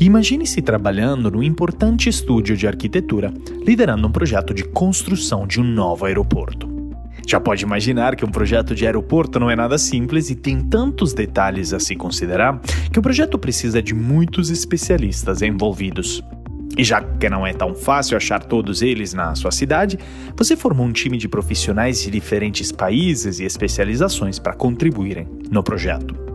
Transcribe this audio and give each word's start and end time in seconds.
Imagine-se 0.00 0.62
trabalhando 0.62 1.30
num 1.30 1.42
importante 1.42 2.08
estúdio 2.08 2.56
de 2.56 2.66
arquitetura, 2.66 3.34
liderando 3.66 4.08
um 4.08 4.10
projeto 4.10 4.54
de 4.54 4.64
construção 4.64 5.46
de 5.46 5.60
um 5.60 5.62
novo 5.62 6.06
aeroporto. 6.06 6.70
Já 7.28 7.38
pode 7.38 7.64
imaginar 7.64 8.16
que 8.16 8.24
um 8.24 8.30
projeto 8.30 8.74
de 8.74 8.86
aeroporto 8.86 9.38
não 9.38 9.50
é 9.50 9.54
nada 9.54 9.76
simples 9.76 10.30
e 10.30 10.34
tem 10.34 10.58
tantos 10.58 11.12
detalhes 11.12 11.74
a 11.74 11.78
se 11.78 11.94
considerar 11.94 12.58
que 12.90 12.98
o 12.98 13.02
projeto 13.02 13.38
precisa 13.38 13.82
de 13.82 13.94
muitos 13.94 14.48
especialistas 14.48 15.42
envolvidos. 15.42 16.24
E 16.78 16.82
já 16.82 17.02
que 17.02 17.28
não 17.28 17.46
é 17.46 17.52
tão 17.52 17.74
fácil 17.74 18.16
achar 18.16 18.42
todos 18.42 18.80
eles 18.80 19.12
na 19.12 19.34
sua 19.34 19.50
cidade, 19.50 19.98
você 20.34 20.56
formou 20.56 20.86
um 20.86 20.92
time 20.92 21.18
de 21.18 21.28
profissionais 21.28 22.00
de 22.00 22.10
diferentes 22.10 22.72
países 22.72 23.38
e 23.38 23.44
especializações 23.44 24.38
para 24.38 24.54
contribuírem 24.54 25.28
no 25.50 25.62
projeto. 25.62 26.29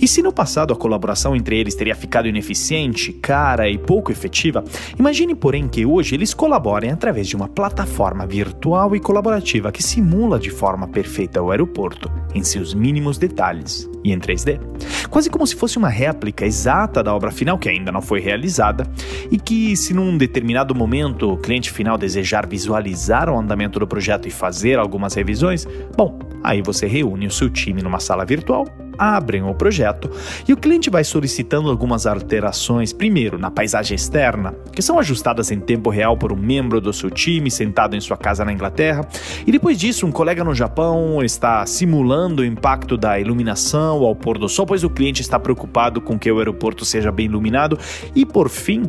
E 0.00 0.08
se 0.08 0.22
no 0.22 0.32
passado 0.32 0.72
a 0.72 0.76
colaboração 0.76 1.36
entre 1.36 1.58
eles 1.58 1.74
teria 1.74 1.94
ficado 1.94 2.26
ineficiente, 2.26 3.12
cara 3.12 3.68
e 3.68 3.76
pouco 3.76 4.10
efetiva, 4.10 4.64
imagine, 4.98 5.34
porém, 5.34 5.68
que 5.68 5.84
hoje 5.84 6.14
eles 6.14 6.32
colaborem 6.32 6.90
através 6.90 7.26
de 7.26 7.36
uma 7.36 7.48
plataforma 7.48 8.26
virtual 8.26 8.96
e 8.96 9.00
colaborativa 9.00 9.70
que 9.70 9.82
simula 9.82 10.38
de 10.38 10.50
forma 10.50 10.88
perfeita 10.88 11.42
o 11.42 11.50
aeroporto, 11.50 12.10
em 12.34 12.42
seus 12.42 12.72
mínimos 12.72 13.18
detalhes 13.18 13.89
e 14.04 14.12
em 14.12 14.18
3D. 14.18 14.60
Quase 15.08 15.28
como 15.28 15.46
se 15.46 15.56
fosse 15.56 15.78
uma 15.78 15.88
réplica 15.88 16.46
exata 16.46 17.02
da 17.02 17.14
obra 17.14 17.30
final 17.30 17.58
que 17.58 17.68
ainda 17.68 17.90
não 17.90 18.00
foi 18.00 18.20
realizada 18.20 18.86
e 19.30 19.38
que, 19.38 19.76
se 19.76 19.92
num 19.92 20.16
determinado 20.16 20.74
momento 20.74 21.32
o 21.32 21.36
cliente 21.36 21.70
final 21.70 21.98
desejar 21.98 22.46
visualizar 22.46 23.28
o 23.28 23.38
andamento 23.38 23.78
do 23.78 23.86
projeto 23.86 24.28
e 24.28 24.30
fazer 24.30 24.78
algumas 24.78 25.14
revisões, 25.14 25.66
bom, 25.96 26.18
aí 26.42 26.62
você 26.62 26.86
reúne 26.86 27.26
o 27.26 27.30
seu 27.30 27.50
time 27.50 27.82
numa 27.82 28.00
sala 28.00 28.24
virtual 28.24 28.66
abrem 29.00 29.42
o 29.42 29.54
projeto 29.54 30.10
e 30.46 30.52
o 30.52 30.56
cliente 30.58 30.90
vai 30.90 31.02
solicitando 31.02 31.70
algumas 31.70 32.06
alterações, 32.06 32.92
primeiro 32.92 33.38
na 33.38 33.50
paisagem 33.50 33.94
externa, 33.94 34.54
que 34.74 34.82
são 34.82 34.98
ajustadas 34.98 35.50
em 35.50 35.58
tempo 35.58 35.88
real 35.88 36.18
por 36.18 36.30
um 36.30 36.36
membro 36.36 36.82
do 36.82 36.92
seu 36.92 37.10
time 37.10 37.50
sentado 37.50 37.96
em 37.96 38.00
sua 38.00 38.18
casa 38.18 38.44
na 38.44 38.52
Inglaterra, 38.52 39.08
e 39.46 39.50
depois 39.50 39.78
disso, 39.78 40.06
um 40.06 40.12
colega 40.12 40.44
no 40.44 40.54
Japão 40.54 41.22
está 41.22 41.64
simulando 41.64 42.42
o 42.42 42.44
impacto 42.44 42.98
da 42.98 43.18
iluminação 43.18 43.89
ao 43.92 44.14
pôr 44.14 44.38
do 44.38 44.48
sol, 44.48 44.66
pois 44.66 44.84
o 44.84 44.90
cliente 44.90 45.20
está 45.22 45.38
preocupado 45.38 46.00
com 46.00 46.18
que 46.18 46.30
o 46.30 46.38
aeroporto 46.38 46.84
seja 46.84 47.10
bem 47.10 47.26
iluminado, 47.26 47.78
e 48.14 48.24
por 48.24 48.48
fim, 48.48 48.84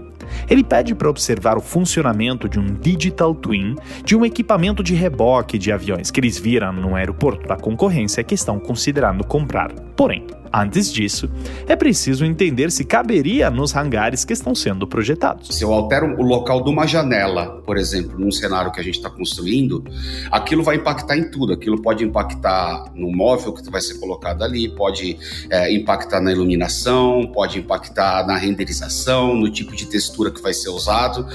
ele 0.49 0.63
pede 0.63 0.95
para 0.95 1.09
observar 1.09 1.57
o 1.57 1.61
funcionamento 1.61 2.47
de 2.47 2.59
um 2.59 2.73
digital 2.73 3.33
twin 3.33 3.75
de 4.03 4.15
um 4.15 4.25
equipamento 4.25 4.83
de 4.83 4.93
reboque 4.93 5.57
de 5.57 5.71
aviões 5.71 6.11
que 6.11 6.19
eles 6.19 6.37
viram 6.37 6.73
no 6.73 6.95
aeroporto 6.95 7.47
da 7.47 7.55
concorrência 7.55 8.23
que 8.23 8.35
estão 8.35 8.59
considerando 8.59 9.23
comprar. 9.23 9.71
Porém, 9.95 10.25
Antes 10.53 10.91
disso, 10.91 11.29
é 11.65 11.75
preciso 11.75 12.25
entender 12.25 12.71
se 12.71 12.83
caberia 12.83 13.49
nos 13.49 13.75
hangares 13.75 14.25
que 14.25 14.33
estão 14.33 14.53
sendo 14.53 14.85
projetados. 14.85 15.55
Se 15.55 15.63
eu 15.63 15.73
altero 15.73 16.19
o 16.19 16.23
local 16.23 16.63
de 16.63 16.69
uma 16.69 16.85
janela, 16.85 17.61
por 17.65 17.77
exemplo, 17.77 18.19
num 18.19 18.31
cenário 18.31 18.71
que 18.71 18.79
a 18.79 18.83
gente 18.83 18.95
está 18.95 19.09
construindo, 19.09 19.83
aquilo 20.29 20.61
vai 20.63 20.75
impactar 20.75 21.17
em 21.17 21.29
tudo. 21.29 21.53
Aquilo 21.53 21.81
pode 21.81 22.03
impactar 22.03 22.91
no 22.93 23.11
móvel 23.11 23.53
que 23.53 23.69
vai 23.71 23.79
ser 23.79 23.97
colocado 23.99 24.43
ali, 24.43 24.67
pode 24.69 25.17
é, 25.49 25.73
impactar 25.73 26.19
na 26.19 26.31
iluminação, 26.31 27.31
pode 27.33 27.59
impactar 27.59 28.25
na 28.27 28.37
renderização, 28.37 29.35
no 29.35 29.49
tipo 29.49 29.75
de 29.75 29.85
textura 29.85 30.31
que 30.31 30.41
vai 30.41 30.53
ser 30.53 30.69
usado. 30.69 31.25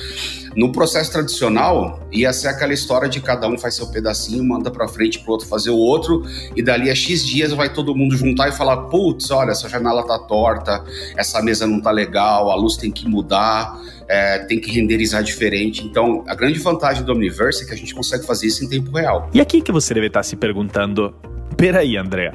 No 0.54 0.72
processo 0.72 1.12
tradicional, 1.12 2.00
ia 2.10 2.32
ser 2.32 2.48
aquela 2.48 2.72
história 2.72 3.08
de 3.08 3.20
cada 3.20 3.46
um 3.46 3.58
faz 3.58 3.74
seu 3.74 3.86
pedacinho, 3.88 4.42
manda 4.42 4.70
para 4.70 4.88
frente 4.88 5.18
para 5.18 5.28
o 5.28 5.32
outro 5.32 5.46
fazer 5.46 5.70
o 5.70 5.76
outro, 5.76 6.22
e 6.56 6.62
dali 6.62 6.90
a 6.90 6.94
X 6.94 7.24
dias 7.24 7.52
vai 7.52 7.72
todo 7.72 7.94
mundo 7.94 8.16
juntar 8.16 8.48
e 8.48 8.52
falar: 8.52 8.76
putz, 9.06 9.30
olha, 9.30 9.52
essa 9.52 9.68
janela 9.68 10.04
tá 10.04 10.18
torta, 10.18 10.84
essa 11.16 11.40
mesa 11.40 11.64
não 11.64 11.80
tá 11.80 11.92
legal, 11.92 12.50
a 12.50 12.56
luz 12.56 12.76
tem 12.76 12.90
que 12.90 13.08
mudar. 13.08 13.80
É, 14.08 14.38
tem 14.44 14.60
que 14.60 14.70
renderizar 14.70 15.20
diferente. 15.20 15.84
Então, 15.84 16.22
a 16.28 16.34
grande 16.36 16.60
vantagem 16.60 17.02
do 17.02 17.10
Omniverse 17.10 17.64
é 17.64 17.66
que 17.66 17.74
a 17.74 17.76
gente 17.76 17.92
consegue 17.92 18.24
fazer 18.24 18.46
isso 18.46 18.64
em 18.64 18.68
tempo 18.68 18.96
real. 18.96 19.28
E 19.34 19.40
aqui 19.40 19.60
que 19.60 19.72
você 19.72 19.92
deve 19.92 20.06
estar 20.06 20.22
se 20.22 20.36
perguntando: 20.36 21.12
peraí, 21.56 21.96
André, 21.96 22.32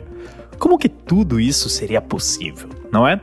como 0.59 0.77
que 0.77 0.89
tudo 0.89 1.39
isso 1.39 1.69
seria 1.69 2.01
possível, 2.01 2.67
não 2.91 3.07
é? 3.07 3.21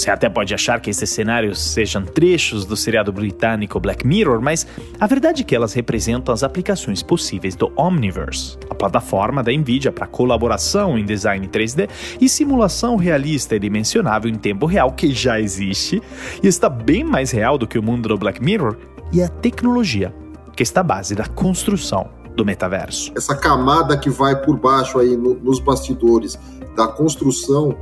Você 0.00 0.10
até 0.10 0.30
pode 0.30 0.54
achar 0.54 0.80
que 0.80 0.88
esses 0.88 1.10
cenários 1.10 1.60
sejam 1.60 2.02
trechos 2.02 2.64
do 2.64 2.74
seriado 2.74 3.12
britânico 3.12 3.78
Black 3.78 4.06
Mirror, 4.06 4.40
mas 4.40 4.66
a 4.98 5.06
verdade 5.06 5.42
é 5.42 5.44
que 5.44 5.54
elas 5.54 5.74
representam 5.74 6.32
as 6.32 6.42
aplicações 6.42 7.02
possíveis 7.02 7.54
do 7.54 7.70
Omniverse, 7.76 8.56
a 8.70 8.74
plataforma 8.74 9.42
da 9.42 9.52
Nvidia 9.52 9.92
para 9.92 10.06
colaboração 10.06 10.96
em 10.96 11.04
design 11.04 11.46
3D 11.46 11.90
e 12.18 12.30
simulação 12.30 12.96
realista 12.96 13.54
e 13.54 13.58
dimensionável 13.58 14.30
em 14.30 14.36
tempo 14.36 14.64
real 14.64 14.90
que 14.92 15.12
já 15.12 15.38
existe 15.38 16.02
e 16.42 16.46
está 16.46 16.70
bem 16.70 17.04
mais 17.04 17.30
real 17.30 17.58
do 17.58 17.66
que 17.66 17.78
o 17.78 17.82
mundo 17.82 18.08
do 18.08 18.16
Black 18.16 18.42
Mirror 18.42 18.78
e 19.12 19.22
a 19.22 19.28
tecnologia, 19.28 20.14
que 20.56 20.62
está 20.62 20.80
à 20.80 20.84
base 20.84 21.14
da 21.14 21.26
construção 21.26 22.08
do 22.34 22.42
metaverso. 22.42 23.12
Essa 23.14 23.36
camada 23.36 23.98
que 23.98 24.08
vai 24.08 24.34
por 24.40 24.56
baixo 24.56 24.98
aí 24.98 25.14
no, 25.14 25.34
nos 25.34 25.60
bastidores 25.60 26.38
da 26.74 26.88
construção 26.88 27.76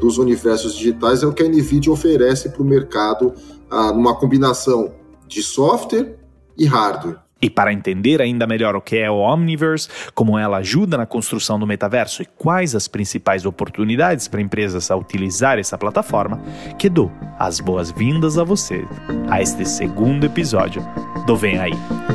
dos 0.00 0.18
universos 0.18 0.74
digitais 0.74 1.22
é 1.22 1.26
o 1.26 1.32
que 1.32 1.42
a 1.42 1.48
NVIDIA 1.48 1.92
oferece 1.92 2.48
para 2.48 2.62
o 2.62 2.64
mercado 2.64 3.34
ah, 3.70 3.92
numa 3.92 4.16
combinação 4.16 4.92
de 5.28 5.42
software 5.42 6.16
e 6.58 6.66
hardware. 6.66 7.18
E 7.42 7.48
para 7.48 7.72
entender 7.72 8.20
ainda 8.20 8.46
melhor 8.46 8.76
o 8.76 8.82
que 8.82 8.98
é 8.98 9.10
o 9.10 9.16
Omniverse, 9.16 9.88
como 10.14 10.38
ela 10.38 10.58
ajuda 10.58 10.98
na 10.98 11.06
construção 11.06 11.58
do 11.58 11.66
metaverso 11.66 12.22
e 12.22 12.26
quais 12.26 12.74
as 12.74 12.86
principais 12.86 13.46
oportunidades 13.46 14.28
para 14.28 14.42
empresas 14.42 14.90
a 14.90 14.96
utilizar 14.96 15.58
essa 15.58 15.78
plataforma, 15.78 16.38
que 16.78 16.90
dou 16.90 17.10
as 17.38 17.58
boas-vindas 17.58 18.36
a 18.36 18.44
você 18.44 18.84
a 19.30 19.40
este 19.40 19.64
segundo 19.64 20.26
episódio 20.26 20.82
do 21.26 21.34
Vem 21.34 21.58
Aí, 21.58 21.72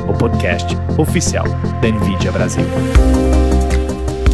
o 0.08 0.16
podcast 0.16 0.76
oficial 0.96 1.46
da 1.80 1.88
NVIDIA 1.88 2.30
Brasil. 2.30 2.64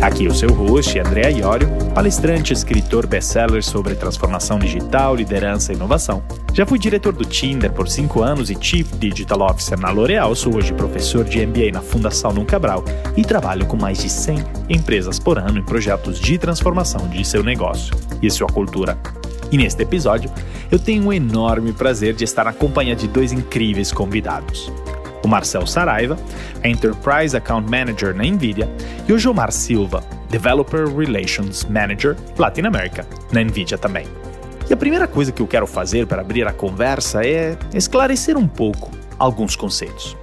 Aqui 0.02 0.26
o 0.26 0.34
seu 0.34 0.52
host, 0.52 0.98
André 0.98 1.30
Iorio, 1.30 1.68
palestrante, 1.94 2.52
escritor 2.52 3.06
best-seller 3.06 3.62
sobre 3.62 3.94
transformação 3.94 4.58
digital, 4.58 5.14
liderança 5.14 5.72
e 5.72 5.76
inovação. 5.76 6.24
Já 6.52 6.66
fui 6.66 6.76
diretor 6.76 7.12
do 7.12 7.24
Tinder 7.24 7.72
por 7.72 7.88
5 7.88 8.20
anos 8.20 8.50
e 8.50 8.58
Chief 8.60 8.84
Digital 8.98 9.42
Officer 9.42 9.78
na 9.78 9.92
L'Oréal, 9.92 10.34
sou 10.34 10.56
hoje 10.56 10.72
professor 10.72 11.24
de 11.24 11.46
MBA 11.46 11.70
na 11.72 11.80
Fundação 11.80 12.32
Num 12.32 12.44
Cabral 12.44 12.84
e 13.16 13.22
trabalho 13.22 13.64
com 13.64 13.76
mais 13.76 13.98
de 13.98 14.10
100 14.10 14.44
empresas 14.68 15.20
por 15.20 15.38
ano 15.38 15.60
em 15.60 15.62
projetos 15.62 16.18
de 16.18 16.36
transformação 16.36 17.08
de 17.08 17.24
seu 17.24 17.44
negócio 17.44 17.94
e 18.20 18.28
sua 18.28 18.48
cultura. 18.48 18.98
E 19.52 19.56
neste 19.56 19.84
episódio, 19.84 20.28
eu 20.68 20.80
tenho 20.80 21.04
um 21.04 21.12
enorme 21.12 21.72
prazer 21.72 22.12
de 22.12 22.24
estar 22.24 22.42
na 22.42 22.52
companhia 22.52 22.96
de 22.96 23.06
dois 23.06 23.30
incríveis 23.30 23.92
convidados 23.92 24.68
o 25.22 25.28
Marcel 25.28 25.66
Saraiva, 25.66 26.16
Enterprise 26.64 27.36
Account 27.36 27.70
Manager 27.70 28.14
na 28.14 28.24
NVIDIA, 28.24 28.68
e 29.08 29.12
o 29.12 29.18
Jomar 29.18 29.52
Silva, 29.52 30.02
Developer 30.30 30.86
Relations 30.88 31.64
Manager 31.64 32.16
Latin 32.38 32.62
America, 32.62 33.06
na 33.32 33.42
NVIDIA 33.42 33.78
também. 33.78 34.06
E 34.68 34.72
a 34.72 34.76
primeira 34.76 35.06
coisa 35.06 35.32
que 35.32 35.42
eu 35.42 35.46
quero 35.46 35.66
fazer 35.66 36.06
para 36.06 36.22
abrir 36.22 36.46
a 36.46 36.52
conversa 36.52 37.26
é 37.26 37.56
esclarecer 37.74 38.36
um 38.36 38.48
pouco 38.48 38.90
alguns 39.18 39.56
conceitos. 39.56 40.16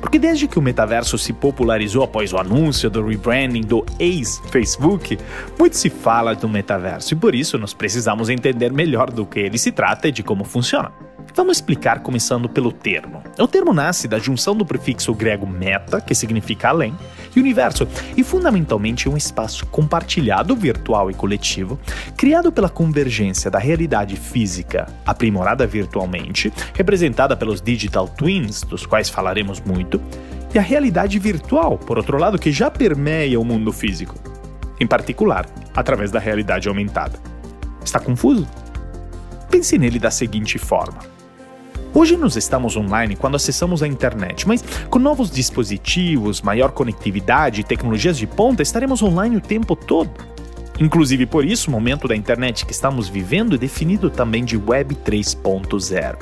Porque 0.00 0.18
desde 0.18 0.48
que 0.48 0.58
o 0.58 0.62
metaverso 0.62 1.16
se 1.18 1.32
popularizou 1.32 2.02
após 2.02 2.32
o 2.32 2.38
anúncio 2.38 2.90
do 2.90 3.04
rebranding 3.06 3.62
do 3.62 3.84
ex-Facebook, 3.98 5.18
muito 5.58 5.76
se 5.76 5.90
fala 5.90 6.34
do 6.34 6.48
metaverso 6.48 7.14
e 7.14 7.16
por 7.16 7.34
isso 7.34 7.58
nós 7.58 7.72
precisamos 7.72 8.28
entender 8.28 8.72
melhor 8.72 9.10
do 9.10 9.24
que 9.24 9.38
ele 9.38 9.58
se 9.58 9.72
trata 9.72 10.08
e 10.08 10.12
de 10.12 10.22
como 10.22 10.44
funciona. 10.44 10.90
Vamos 11.36 11.58
explicar 11.58 12.00
começando 12.00 12.48
pelo 12.48 12.72
termo. 12.72 13.22
O 13.38 13.46
termo 13.46 13.74
nasce 13.74 14.08
da 14.08 14.18
junção 14.18 14.56
do 14.56 14.64
prefixo 14.64 15.12
grego 15.12 15.46
meta, 15.46 16.00
que 16.00 16.14
significa 16.14 16.70
além, 16.70 16.94
e 17.36 17.38
universo, 17.38 17.86
e 18.16 18.24
fundamentalmente 18.24 19.06
um 19.06 19.18
espaço 19.18 19.66
compartilhado 19.66 20.56
virtual 20.56 21.10
e 21.10 21.14
coletivo, 21.14 21.78
criado 22.16 22.50
pela 22.50 22.70
convergência 22.70 23.50
da 23.50 23.58
realidade 23.58 24.16
física, 24.16 24.86
aprimorada 25.04 25.66
virtualmente, 25.66 26.50
representada 26.72 27.36
pelos 27.36 27.60
digital 27.60 28.08
twins, 28.08 28.62
dos 28.62 28.86
quais 28.86 29.10
falaremos 29.10 29.60
muito, 29.60 30.00
e 30.54 30.58
a 30.58 30.62
realidade 30.62 31.18
virtual, 31.18 31.76
por 31.76 31.98
outro 31.98 32.16
lado, 32.16 32.38
que 32.38 32.50
já 32.50 32.70
permeia 32.70 33.38
o 33.38 33.44
mundo 33.44 33.74
físico, 33.74 34.14
em 34.80 34.86
particular 34.86 35.44
através 35.74 36.10
da 36.10 36.18
realidade 36.18 36.66
aumentada. 36.66 37.18
Está 37.84 38.00
confuso? 38.00 38.48
Pense 39.50 39.76
nele 39.76 39.98
da 39.98 40.10
seguinte 40.10 40.58
forma. 40.58 41.15
Hoje 41.96 42.14
nós 42.14 42.36
estamos 42.36 42.76
online 42.76 43.16
quando 43.16 43.36
acessamos 43.36 43.82
a 43.82 43.88
internet, 43.88 44.46
mas 44.46 44.62
com 44.90 44.98
novos 44.98 45.30
dispositivos, 45.30 46.42
maior 46.42 46.70
conectividade 46.70 47.62
e 47.62 47.64
tecnologias 47.64 48.18
de 48.18 48.26
ponta, 48.26 48.62
estaremos 48.62 49.02
online 49.02 49.38
o 49.38 49.40
tempo 49.40 49.74
todo. 49.74 50.10
Inclusive 50.78 51.24
por 51.24 51.42
isso, 51.42 51.70
o 51.70 51.72
momento 51.72 52.06
da 52.06 52.14
internet 52.14 52.66
que 52.66 52.72
estamos 52.72 53.08
vivendo 53.08 53.54
é 53.54 53.58
definido 53.58 54.10
também 54.10 54.44
de 54.44 54.58
Web 54.58 54.94
3.0, 54.96 56.16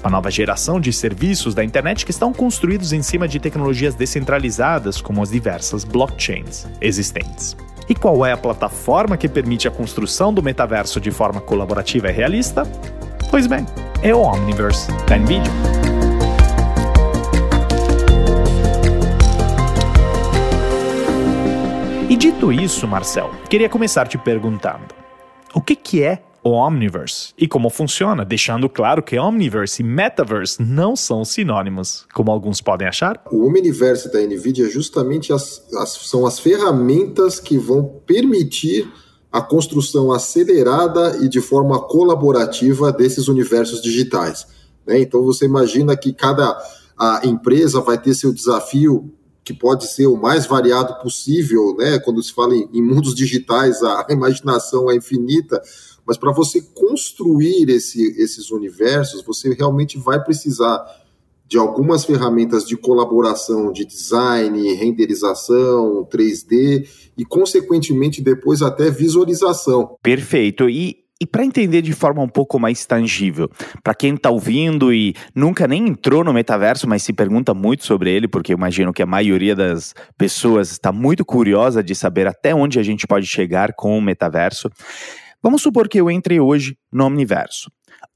uma 0.00 0.08
nova 0.08 0.30
geração 0.30 0.80
de 0.80 0.94
serviços 0.94 1.54
da 1.54 1.62
internet 1.62 2.06
que 2.06 2.10
estão 2.10 2.32
construídos 2.32 2.94
em 2.94 3.02
cima 3.02 3.28
de 3.28 3.38
tecnologias 3.38 3.94
descentralizadas, 3.94 4.98
como 4.98 5.22
as 5.22 5.30
diversas 5.30 5.84
blockchains 5.84 6.66
existentes. 6.80 7.54
E 7.86 7.94
qual 7.94 8.24
é 8.24 8.32
a 8.32 8.36
plataforma 8.38 9.18
que 9.18 9.28
permite 9.28 9.68
a 9.68 9.70
construção 9.70 10.32
do 10.32 10.42
metaverso 10.42 10.98
de 10.98 11.10
forma 11.10 11.38
colaborativa 11.38 12.08
e 12.08 12.12
realista? 12.12 12.66
Pois 13.30 13.46
bem, 13.46 13.66
é 14.02 14.14
o 14.14 14.20
Omniverse 14.20 14.88
da 15.06 15.18
NVIDIA. 15.18 15.52
E 22.08 22.16
dito 22.16 22.50
isso, 22.50 22.88
Marcel, 22.88 23.30
queria 23.50 23.68
começar 23.68 24.08
te 24.08 24.16
perguntando: 24.16 24.86
o 25.54 25.60
que, 25.60 25.76
que 25.76 26.02
é 26.02 26.22
o 26.42 26.52
Omniverse 26.52 27.34
e 27.36 27.46
como 27.46 27.68
funciona, 27.68 28.24
deixando 28.24 28.66
claro 28.66 29.02
que 29.02 29.18
Omniverse 29.18 29.82
e 29.82 29.84
Metaverse 29.84 30.62
não 30.62 30.96
são 30.96 31.22
sinônimos, 31.22 32.06
como 32.14 32.30
alguns 32.30 32.62
podem 32.62 32.88
achar. 32.88 33.22
O 33.30 33.46
Omniverse 33.46 34.10
da 34.10 34.20
NVIDIA 34.20 34.66
é 34.66 34.70
justamente 34.70 35.34
as, 35.34 35.62
as, 35.74 35.90
são 35.90 36.26
as 36.26 36.38
ferramentas 36.38 37.38
que 37.38 37.58
vão 37.58 37.84
permitir 38.06 38.90
a 39.30 39.42
construção 39.42 40.10
acelerada 40.12 41.18
e 41.22 41.28
de 41.28 41.40
forma 41.40 41.80
colaborativa 41.80 42.90
desses 42.90 43.28
universos 43.28 43.82
digitais. 43.82 44.46
Né? 44.86 45.00
Então 45.00 45.22
você 45.22 45.44
imagina 45.44 45.96
que 45.96 46.12
cada 46.12 46.58
a 46.98 47.20
empresa 47.24 47.80
vai 47.80 47.96
ter 47.96 48.12
seu 48.14 48.32
desafio 48.32 49.12
que 49.44 49.54
pode 49.54 49.86
ser 49.86 50.06
o 50.06 50.16
mais 50.16 50.46
variado 50.46 51.00
possível, 51.00 51.74
né? 51.78 51.98
Quando 52.00 52.22
se 52.22 52.34
fala 52.34 52.54
em, 52.54 52.68
em 52.74 52.82
mundos 52.82 53.14
digitais, 53.14 53.82
a 53.82 54.06
imaginação 54.10 54.90
é 54.90 54.96
infinita, 54.96 55.62
mas 56.04 56.18
para 56.18 56.32
você 56.32 56.60
construir 56.60 57.70
esse, 57.70 58.02
esses 58.20 58.50
universos, 58.50 59.22
você 59.22 59.54
realmente 59.54 59.96
vai 59.96 60.22
precisar 60.22 60.84
de 61.46 61.56
algumas 61.56 62.04
ferramentas 62.04 62.66
de 62.66 62.76
colaboração, 62.76 63.72
de 63.72 63.86
design, 63.86 64.74
renderização, 64.74 66.06
3D 66.12 66.86
e, 67.18 67.24
consequentemente, 67.24 68.22
depois 68.22 68.62
até 68.62 68.90
visualização. 68.90 69.96
Perfeito. 70.02 70.70
E 70.70 71.08
e 71.20 71.26
para 71.26 71.44
entender 71.44 71.82
de 71.82 71.92
forma 71.92 72.22
um 72.22 72.28
pouco 72.28 72.60
mais 72.60 72.86
tangível, 72.86 73.50
para 73.82 73.92
quem 73.92 74.14
está 74.14 74.30
ouvindo 74.30 74.92
e 74.92 75.14
nunca 75.34 75.66
nem 75.66 75.88
entrou 75.88 76.22
no 76.22 76.32
metaverso, 76.32 76.88
mas 76.88 77.02
se 77.02 77.12
pergunta 77.12 77.52
muito 77.52 77.84
sobre 77.84 78.12
ele, 78.12 78.28
porque 78.28 78.52
imagino 78.52 78.92
que 78.92 79.02
a 79.02 79.06
maioria 79.06 79.56
das 79.56 79.94
pessoas 80.16 80.70
está 80.70 80.92
muito 80.92 81.24
curiosa 81.24 81.82
de 81.82 81.92
saber 81.92 82.28
até 82.28 82.54
onde 82.54 82.78
a 82.78 82.84
gente 82.84 83.04
pode 83.04 83.26
chegar 83.26 83.72
com 83.74 83.98
o 83.98 84.00
metaverso. 84.00 84.70
Vamos 85.42 85.60
supor 85.60 85.88
que 85.88 86.00
eu 86.00 86.08
entre 86.08 86.38
hoje 86.38 86.76
no 86.92 87.06
Omniverso 87.06 87.68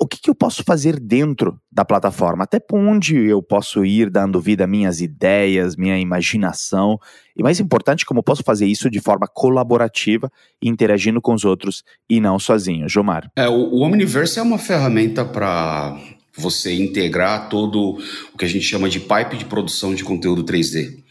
o 0.02 0.06
que, 0.06 0.20
que, 0.20 0.28
eu 0.28 0.34
posso 0.34 0.64
fazer 0.64 0.99
dentro 0.99 1.56
da 1.70 1.84
plataforma? 1.84 2.43
Até 2.43 2.60
onde 2.72 3.16
eu 3.16 3.40
posso 3.40 3.84
ir 3.84 4.10
dando 4.10 4.40
vida 4.40 4.64
a 4.64 4.66
minhas 4.66 5.00
ideias, 5.00 5.76
minha 5.76 5.96
imaginação? 5.96 6.99
E 7.37 7.43
mais 7.43 7.60
importante, 7.60 8.04
como 8.04 8.19
eu 8.19 8.25
posso 8.25 8.43
fazer 8.43 8.66
isso 8.66 8.90
de 8.90 9.00
forma 9.00 9.28
colaborativa, 9.32 10.31
interagindo 10.60 11.20
com 11.20 11.32
os 11.32 11.44
outros 11.44 11.84
e 12.10 12.20
não 12.20 12.37
sozinho? 12.37 12.88
Jomar. 12.88 13.31
É, 13.37 13.49
o, 13.49 13.52
o 13.52 13.82
Omniverse 13.82 14.40
é 14.40 14.43
uma 14.43 14.58
ferramenta 14.58 15.25
para 15.25 15.96
você 16.37 16.75
integrar 16.75 17.49
todo 17.49 17.99
o 18.34 18.38
que 18.38 18.44
a 18.44 18.49
gente 18.49 18.64
chama 18.64 18.88
de 18.88 18.99
pipe 18.99 19.37
de 19.37 19.44
produção 19.44 19.94
de 19.94 20.02
conteúdo 20.02 20.43
3D. 20.43 21.02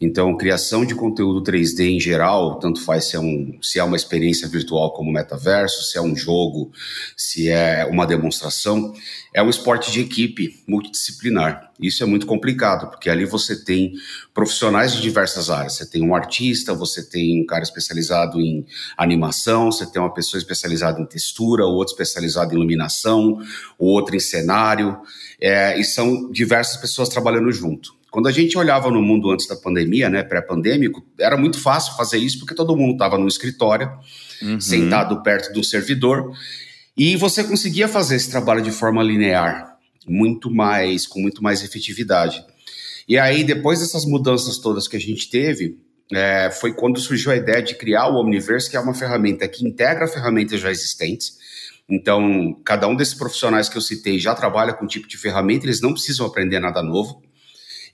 Então, 0.00 0.36
criação 0.36 0.84
de 0.84 0.94
conteúdo 0.94 1.42
3D 1.42 1.96
em 1.96 2.00
geral, 2.00 2.58
tanto 2.58 2.82
faz 2.82 3.06
se 3.06 3.16
é, 3.16 3.20
um, 3.20 3.58
se 3.62 3.78
é 3.78 3.84
uma 3.84 3.96
experiência 3.96 4.46
virtual 4.46 4.92
como 4.92 5.10
metaverso, 5.10 5.84
se 5.84 5.96
é 5.96 6.02
um 6.02 6.14
jogo, 6.14 6.70
se 7.16 7.48
é 7.48 7.86
uma 7.86 8.06
demonstração, 8.06 8.92
é 9.32 9.42
um 9.42 9.48
esporte 9.48 9.90
de 9.90 10.00
equipe 10.00 10.62
multidisciplinar. 10.66 11.70
Isso 11.80 12.02
é 12.02 12.06
muito 12.06 12.26
complicado, 12.26 12.90
porque 12.90 13.08
ali 13.08 13.24
você 13.24 13.56
tem 13.64 13.94
profissionais 14.34 14.92
de 14.92 15.00
diversas 15.00 15.48
áreas. 15.48 15.74
Você 15.74 15.86
tem 15.86 16.02
um 16.02 16.14
artista, 16.14 16.74
você 16.74 17.02
tem 17.02 17.42
um 17.42 17.46
cara 17.46 17.62
especializado 17.62 18.40
em 18.40 18.66
animação, 18.98 19.72
você 19.72 19.90
tem 19.90 20.00
uma 20.00 20.12
pessoa 20.12 20.38
especializada 20.38 21.00
em 21.00 21.06
textura, 21.06 21.64
outro 21.64 21.92
especializado 21.92 22.52
em 22.52 22.56
iluminação, 22.56 23.38
outro 23.78 24.14
em 24.14 24.20
cenário, 24.20 24.98
é, 25.40 25.78
e 25.78 25.84
são 25.84 26.30
diversas 26.30 26.76
pessoas 26.78 27.08
trabalhando 27.08 27.50
junto. 27.50 27.96
Quando 28.16 28.28
a 28.28 28.32
gente 28.32 28.56
olhava 28.56 28.90
no 28.90 29.02
mundo 29.02 29.30
antes 29.30 29.46
da 29.46 29.54
pandemia, 29.54 30.08
né, 30.08 30.22
pré-pandêmico, 30.22 31.04
era 31.20 31.36
muito 31.36 31.60
fácil 31.60 31.94
fazer 31.98 32.16
isso 32.16 32.38
porque 32.38 32.54
todo 32.54 32.74
mundo 32.74 32.92
estava 32.92 33.18
no 33.18 33.28
escritório, 33.28 33.92
uhum. 34.40 34.58
sentado 34.58 35.22
perto 35.22 35.52
do 35.52 35.62
servidor, 35.62 36.32
e 36.96 37.14
você 37.14 37.44
conseguia 37.44 37.86
fazer 37.86 38.16
esse 38.16 38.30
trabalho 38.30 38.62
de 38.62 38.70
forma 38.70 39.02
linear, 39.02 39.76
muito 40.08 40.50
mais, 40.50 41.06
com 41.06 41.20
muito 41.20 41.42
mais 41.42 41.62
efetividade. 41.62 42.42
E 43.06 43.18
aí, 43.18 43.44
depois 43.44 43.80
dessas 43.80 44.06
mudanças 44.06 44.56
todas 44.56 44.88
que 44.88 44.96
a 44.96 45.00
gente 45.00 45.28
teve, 45.28 45.78
é, 46.10 46.50
foi 46.50 46.72
quando 46.72 46.98
surgiu 46.98 47.32
a 47.32 47.36
ideia 47.36 47.62
de 47.62 47.74
criar 47.74 48.08
o 48.08 48.18
Omniverse, 48.18 48.70
que 48.70 48.78
é 48.78 48.80
uma 48.80 48.94
ferramenta 48.94 49.46
que 49.46 49.62
integra 49.62 50.08
ferramentas 50.08 50.58
já 50.58 50.70
existentes. 50.70 51.36
Então, 51.86 52.58
cada 52.64 52.88
um 52.88 52.96
desses 52.96 53.12
profissionais 53.12 53.68
que 53.68 53.76
eu 53.76 53.82
citei 53.82 54.18
já 54.18 54.34
trabalha 54.34 54.72
com 54.72 54.86
um 54.86 54.88
tipo 54.88 55.06
de 55.06 55.18
ferramenta, 55.18 55.66
eles 55.66 55.82
não 55.82 55.92
precisam 55.92 56.24
aprender 56.24 56.58
nada 56.60 56.82
novo. 56.82 57.25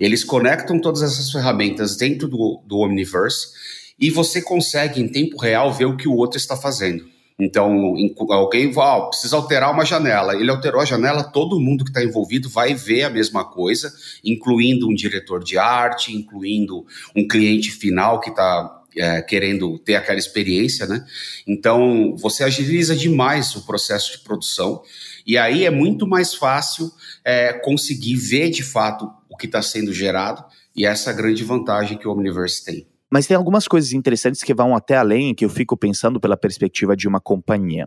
Eles 0.02 0.24
conectam 0.24 0.80
todas 0.80 1.00
essas 1.00 1.30
ferramentas 1.30 1.96
dentro 1.96 2.26
do, 2.26 2.60
do 2.66 2.78
Omniverse 2.78 3.52
e 3.96 4.10
você 4.10 4.42
consegue, 4.42 5.00
em 5.00 5.06
tempo 5.06 5.40
real, 5.40 5.72
ver 5.72 5.84
o 5.84 5.96
que 5.96 6.08
o 6.08 6.16
outro 6.16 6.36
está 6.36 6.56
fazendo. 6.56 7.06
Então, 7.38 7.94
alguém 8.30 8.72
oh, 8.76 9.08
precisa 9.10 9.36
alterar 9.36 9.72
uma 9.72 9.84
janela. 9.84 10.34
Ele 10.34 10.50
alterou 10.50 10.80
a 10.80 10.84
janela, 10.84 11.22
todo 11.22 11.60
mundo 11.60 11.84
que 11.84 11.90
está 11.90 12.02
envolvido 12.02 12.48
vai 12.48 12.74
ver 12.74 13.04
a 13.04 13.10
mesma 13.10 13.44
coisa, 13.44 13.94
incluindo 14.24 14.88
um 14.88 14.94
diretor 14.94 15.42
de 15.42 15.56
arte, 15.56 16.12
incluindo 16.12 16.84
um 17.14 17.26
cliente 17.28 17.70
final 17.70 18.18
que 18.18 18.30
está 18.30 18.81
é, 18.96 19.22
querendo 19.22 19.78
ter 19.78 19.96
aquela 19.96 20.18
experiência, 20.18 20.86
né? 20.86 21.04
Então, 21.46 22.16
você 22.16 22.44
agiliza 22.44 22.94
demais 22.94 23.54
o 23.56 23.64
processo 23.66 24.12
de 24.12 24.24
produção 24.24 24.82
e 25.26 25.38
aí 25.38 25.64
é 25.64 25.70
muito 25.70 26.06
mais 26.06 26.34
fácil 26.34 26.90
é, 27.24 27.52
conseguir 27.52 28.16
ver 28.16 28.50
de 28.50 28.62
fato 28.62 29.10
o 29.28 29.36
que 29.36 29.46
está 29.46 29.62
sendo 29.62 29.92
gerado, 29.92 30.44
e 30.74 30.84
essa 30.84 31.10
é 31.10 31.14
grande 31.14 31.44
vantagem 31.44 31.96
que 31.96 32.06
o 32.06 32.12
Omniverse 32.12 32.64
tem. 32.64 32.86
Mas 33.10 33.26
tem 33.26 33.36
algumas 33.36 33.68
coisas 33.68 33.92
interessantes 33.92 34.42
que 34.42 34.54
vão 34.54 34.74
até 34.74 34.96
além, 34.96 35.34
que 35.34 35.44
eu 35.44 35.50
fico 35.50 35.76
pensando 35.76 36.18
pela 36.18 36.36
perspectiva 36.36 36.96
de 36.96 37.06
uma 37.06 37.20
companhia. 37.20 37.86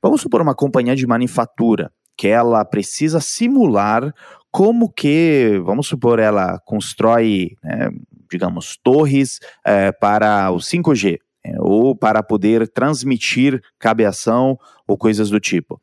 Vamos 0.00 0.20
supor 0.20 0.40
uma 0.40 0.54
companhia 0.54 0.94
de 0.94 1.06
manufatura, 1.06 1.90
que 2.16 2.28
ela 2.28 2.64
precisa 2.64 3.20
simular 3.20 4.14
como 4.50 4.92
que, 4.92 5.60
vamos 5.64 5.88
supor, 5.88 6.18
ela 6.18 6.60
constrói, 6.64 7.56
né, 7.62 7.88
digamos, 8.32 8.78
torres 8.82 9.38
é, 9.64 9.92
para 9.92 10.50
o 10.50 10.56
5G, 10.56 11.18
é, 11.44 11.52
ou 11.58 11.94
para 11.94 12.22
poder 12.22 12.66
transmitir 12.68 13.60
cabeação 13.78 14.56
ou 14.88 14.96
coisas 14.96 15.28
do 15.28 15.38
tipo. 15.38 15.80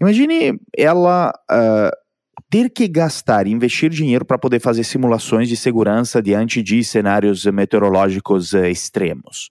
Imagine 0.00 0.58
ela 0.76 1.32
uh, 1.50 1.90
ter 2.50 2.68
que 2.70 2.88
gastar, 2.88 3.46
investir 3.46 3.88
dinheiro 3.88 4.24
para 4.24 4.38
poder 4.38 4.60
fazer 4.60 4.84
simulações 4.84 5.48
de 5.48 5.56
segurança 5.56 6.20
diante 6.20 6.62
de 6.62 6.82
cenários 6.82 7.44
meteorológicos 7.46 8.52
uh, 8.52 8.64
extremos. 8.64 9.48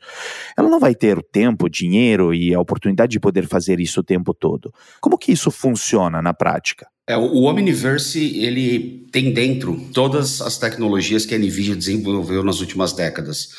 Ela 0.58 0.70
não 0.70 0.80
vai 0.80 0.94
ter 0.94 1.18
o 1.18 1.24
tempo, 1.24 1.70
dinheiro 1.70 2.34
e 2.34 2.54
a 2.54 2.60
oportunidade 2.60 3.12
de 3.12 3.20
poder 3.20 3.48
fazer 3.48 3.80
isso 3.80 4.02
o 4.02 4.04
tempo 4.04 4.34
todo. 4.34 4.74
Como 5.00 5.18
que 5.18 5.32
isso 5.32 5.50
funciona 5.50 6.22
na 6.22 6.34
prática? 6.34 6.91
É, 7.08 7.18
o 7.18 7.44
Omniverse 7.44 8.20
ele 8.38 9.08
tem 9.12 9.34
dentro 9.34 9.90
todas 9.94 10.42
as 10.42 10.58
tecnologias 10.58 11.26
que 11.26 11.36
a 11.36 11.38
Nvidia 11.38 11.76
desenvolveu 11.76 12.44
nas 12.44 12.62
últimas 12.62 12.94
décadas. 12.94 13.50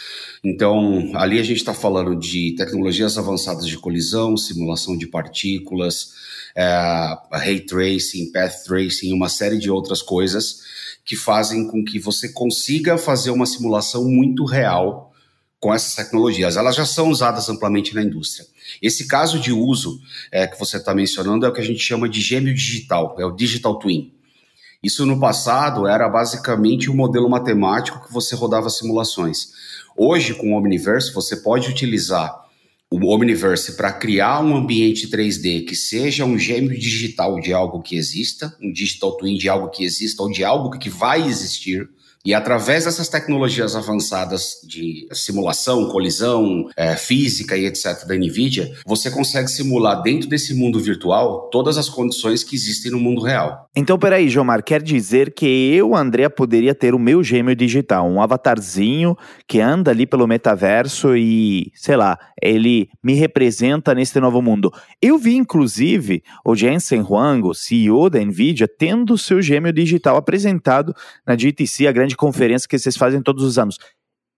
Então, 0.42 1.12
ali 1.14 1.38
a 1.38 1.42
gente 1.42 1.58
está 1.58 1.74
falando 1.74 2.18
de 2.18 2.54
tecnologias 2.56 3.18
avançadas 3.18 3.66
de 3.66 3.76
colisão, 3.76 4.36
simulação 4.36 4.96
de 4.96 5.06
partículas, 5.06 6.12
é, 6.56 6.64
ray 7.32 7.60
tracing, 7.60 8.32
path 8.32 8.64
tracing, 8.64 9.12
uma 9.12 9.28
série 9.28 9.58
de 9.58 9.70
outras 9.70 10.00
coisas 10.00 10.62
que 11.04 11.16
fazem 11.16 11.66
com 11.66 11.84
que 11.84 11.98
você 11.98 12.28
consiga 12.30 12.96
fazer 12.96 13.30
uma 13.30 13.46
simulação 13.46 14.08
muito 14.08 14.44
real 14.44 15.11
com 15.62 15.72
essas 15.72 15.94
tecnologias. 15.94 16.56
Elas 16.56 16.74
já 16.74 16.84
são 16.84 17.08
usadas 17.08 17.48
amplamente 17.48 17.94
na 17.94 18.02
indústria. 18.02 18.44
Esse 18.82 19.06
caso 19.06 19.38
de 19.38 19.52
uso 19.52 20.00
é, 20.32 20.44
que 20.44 20.58
você 20.58 20.76
está 20.76 20.92
mencionando 20.92 21.46
é 21.46 21.48
o 21.48 21.52
que 21.52 21.60
a 21.60 21.64
gente 21.64 21.78
chama 21.78 22.08
de 22.08 22.20
gêmeo 22.20 22.52
digital, 22.52 23.14
é 23.16 23.24
o 23.24 23.30
digital 23.30 23.78
twin. 23.78 24.12
Isso 24.82 25.06
no 25.06 25.20
passado 25.20 25.86
era 25.86 26.08
basicamente 26.08 26.90
um 26.90 26.96
modelo 26.96 27.30
matemático 27.30 28.04
que 28.04 28.12
você 28.12 28.34
rodava 28.34 28.68
simulações. 28.68 29.52
Hoje, 29.96 30.34
com 30.34 30.52
o 30.52 30.58
Omniverse, 30.58 31.14
você 31.14 31.36
pode 31.36 31.70
utilizar 31.70 32.42
o 32.90 32.96
Omniverse 33.06 33.76
para 33.76 33.92
criar 33.92 34.40
um 34.40 34.56
ambiente 34.56 35.08
3D 35.08 35.64
que 35.64 35.76
seja 35.76 36.24
um 36.24 36.36
gêmeo 36.36 36.76
digital 36.76 37.38
de 37.38 37.52
algo 37.52 37.80
que 37.80 37.94
exista, 37.94 38.52
um 38.60 38.72
digital 38.72 39.16
twin 39.16 39.38
de 39.38 39.48
algo 39.48 39.70
que 39.70 39.84
exista 39.84 40.24
ou 40.24 40.28
de 40.28 40.42
algo 40.42 40.76
que 40.76 40.90
vai 40.90 41.22
existir, 41.22 41.88
E 42.24 42.34
através 42.34 42.84
dessas 42.84 43.08
tecnologias 43.08 43.74
avançadas 43.74 44.60
de 44.64 45.08
simulação, 45.12 45.88
colisão, 45.88 46.68
é, 46.76 46.94
física 46.94 47.56
e 47.56 47.66
etc. 47.66 48.06
da 48.06 48.14
NVIDIA, 48.14 48.72
você 48.86 49.10
consegue 49.10 49.48
simular 49.48 50.02
dentro 50.02 50.28
desse 50.28 50.54
mundo 50.54 50.78
virtual 50.78 51.48
todas 51.50 51.76
as 51.76 51.88
condições 51.88 52.44
que 52.44 52.54
existem 52.54 52.92
no 52.92 53.00
mundo 53.00 53.22
real. 53.22 53.68
Então, 53.74 53.98
peraí, 53.98 54.28
Jomar, 54.28 54.62
quer 54.62 54.82
dizer 54.82 55.34
que 55.34 55.46
eu, 55.74 55.96
André, 55.96 56.28
poderia 56.28 56.74
ter 56.74 56.94
o 56.94 56.98
meu 56.98 57.24
gêmeo 57.24 57.56
digital, 57.56 58.06
um 58.06 58.20
avatarzinho 58.20 59.16
que 59.48 59.60
anda 59.60 59.90
ali 59.90 60.06
pelo 60.06 60.26
metaverso 60.26 61.16
e, 61.16 61.72
sei 61.74 61.96
lá, 61.96 62.18
ele 62.40 62.88
me 63.02 63.14
representa 63.14 63.94
nesse 63.94 64.20
novo 64.20 64.42
mundo. 64.42 64.72
Eu 65.00 65.18
vi, 65.18 65.36
inclusive, 65.36 66.22
o 66.44 66.54
Jensen 66.54 67.00
Huang, 67.00 67.48
o 67.48 67.54
CEO 67.54 68.10
da 68.10 68.20
NVIDIA, 68.20 68.68
tendo 68.68 69.18
seu 69.18 69.40
gêmeo 69.40 69.72
digital 69.72 70.16
apresentado 70.16 70.94
na 71.26 71.36
GTC, 71.36 71.86
a 71.86 71.92
grande 71.92 72.11
grande 72.12 72.16
conferência 72.16 72.68
que 72.68 72.78
vocês 72.78 72.96
fazem 72.96 73.22
todos 73.22 73.42
os 73.42 73.58
anos. 73.58 73.78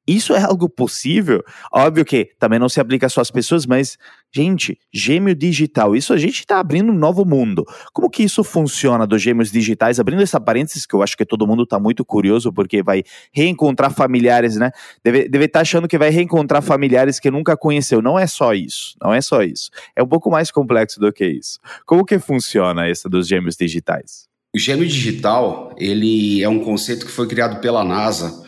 Isso 0.06 0.34
é 0.34 0.42
algo 0.42 0.68
possível? 0.68 1.42
Óbvio 1.72 2.04
que 2.04 2.28
também 2.38 2.58
não 2.58 2.68
se 2.68 2.78
aplica 2.78 3.08
só 3.08 3.22
às 3.22 3.30
pessoas, 3.30 3.64
mas, 3.64 3.96
gente, 4.30 4.78
gêmeo 4.92 5.34
digital, 5.34 5.96
isso 5.96 6.12
a 6.12 6.18
gente 6.18 6.40
está 6.40 6.60
abrindo 6.60 6.92
um 6.92 6.94
novo 6.94 7.24
mundo. 7.24 7.64
Como 7.90 8.10
que 8.10 8.22
isso 8.22 8.44
funciona 8.44 9.06
dos 9.06 9.22
gêmeos 9.22 9.50
digitais? 9.50 9.98
Abrindo 9.98 10.20
essa 10.20 10.38
parênteses, 10.38 10.84
que 10.84 10.94
eu 10.94 11.02
acho 11.02 11.16
que 11.16 11.24
todo 11.24 11.46
mundo 11.46 11.62
está 11.62 11.80
muito 11.80 12.04
curioso, 12.04 12.52
porque 12.52 12.82
vai 12.82 13.02
reencontrar 13.32 13.90
familiares, 13.90 14.56
né? 14.56 14.72
Deve 15.02 15.26
estar 15.26 15.48
tá 15.48 15.60
achando 15.62 15.88
que 15.88 15.96
vai 15.96 16.10
reencontrar 16.10 16.60
familiares 16.62 17.18
que 17.18 17.30
nunca 17.30 17.56
conheceu. 17.56 18.02
Não 18.02 18.18
é 18.18 18.26
só 18.26 18.52
isso, 18.52 18.96
não 19.02 19.14
é 19.14 19.22
só 19.22 19.42
isso. 19.42 19.70
É 19.96 20.02
um 20.02 20.08
pouco 20.08 20.30
mais 20.30 20.50
complexo 20.50 21.00
do 21.00 21.10
que 21.10 21.26
isso. 21.26 21.58
Como 21.86 22.04
que 22.04 22.18
funciona 22.18 22.86
essa 22.86 23.08
dos 23.08 23.26
gêmeos 23.26 23.56
digitais? 23.56 24.33
O 24.54 24.58
gêmeo 24.58 24.86
digital, 24.86 25.74
ele 25.76 26.40
é 26.40 26.48
um 26.48 26.62
conceito 26.62 27.04
que 27.04 27.10
foi 27.10 27.26
criado 27.26 27.60
pela 27.60 27.82
NASA 27.82 28.44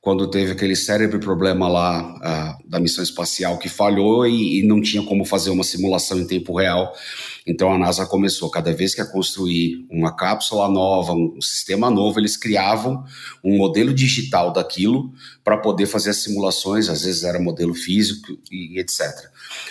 quando 0.00 0.30
teve 0.30 0.52
aquele 0.52 0.74
cérebro 0.74 1.20
problema 1.20 1.68
lá 1.68 2.14
uh, 2.16 2.66
da 2.66 2.80
missão 2.80 3.04
espacial 3.04 3.58
que 3.58 3.68
falhou 3.68 4.26
e, 4.26 4.60
e, 4.60 4.66
não 4.66 4.80
tinha 4.80 5.02
como 5.02 5.22
fazer 5.22 5.50
uma 5.50 5.62
simulação 5.62 6.18
em 6.18 6.26
tempo 6.26 6.56
real. 6.56 6.90
Então 7.46 7.70
a 7.70 7.76
NASA 7.76 8.06
começou, 8.06 8.50
cada 8.50 8.72
vez 8.72 8.94
que 8.94 9.02
ia 9.02 9.06
construir 9.06 9.86
uma 9.90 10.16
cápsula 10.16 10.66
nova, 10.66 11.12
um, 11.12 11.34
um 11.36 11.42
sistema 11.42 11.90
novo, 11.90 12.18
eles 12.18 12.38
criavam 12.38 13.04
um 13.44 13.58
modelo 13.58 13.92
digital 13.92 14.54
daquilo 14.54 15.12
para 15.44 15.58
poder 15.58 15.84
fazer 15.84 16.08
as 16.08 16.22
simulações, 16.22 16.88
às 16.88 17.02
vezes 17.02 17.22
era 17.22 17.38
modelo 17.38 17.74
físico 17.74 18.32
e, 18.50 18.76
e 18.76 18.80
etc. 18.80 19.10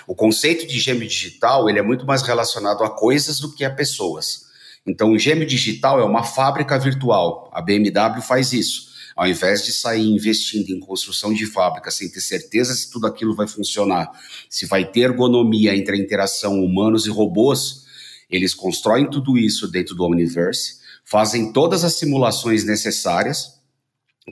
O 0.06 0.14
conceito 0.14 0.68
de 0.68 0.80
gêmeo 0.80 1.08
digital 1.08 1.68
ele 1.68 1.80
é 1.80 1.84
muito 1.84 2.06
mais 2.06 2.22
relacionado 2.22 2.84
a 2.84 2.92
coisas 2.92 3.40
do 3.40 3.52
que 3.56 3.66
a 3.66 3.72
pessoas. 3.72 4.49
Então, 4.86 5.12
o 5.12 5.20
gêmeo 5.20 5.46
digital 5.46 6.00
é 6.00 6.04
uma 6.04 6.24
fábrica 6.24 6.78
virtual. 6.78 7.50
A 7.54 7.62
BMW 7.62 8.22
faz 8.22 8.54
isso. 8.54 8.90
Ao 9.16 9.28
invés 9.28 9.66
de 9.66 9.74
sair 9.74 10.08
investindo 10.08 10.70
em 10.70 10.80
construção 10.80 11.34
de 11.34 11.46
fábrica 11.46 11.92
sem 11.92 12.10
ter 12.10 12.22
certeza 12.22 12.74
se 12.74 12.90
tudo 12.90 13.06
aquilo 13.06 13.36
vai 13.36 13.48
funcionar, 13.48 14.10
se 14.50 14.66
vai 14.66 14.86
ter 14.86 15.02
ergonomia 15.02 15.76
entre 15.76 15.96
a 15.96 16.00
interação 16.00 16.64
humanos 16.64 17.06
e 17.06 17.10
robôs, 17.10 17.86
eles 18.30 18.54
constroem 18.54 19.10
tudo 19.10 19.38
isso 19.38 19.70
dentro 19.70 19.94
do 19.94 20.06
Omniverse, 20.06 20.80
fazem 21.04 21.52
todas 21.52 21.84
as 21.84 21.96
simulações 21.96 22.64
necessárias 22.64 23.60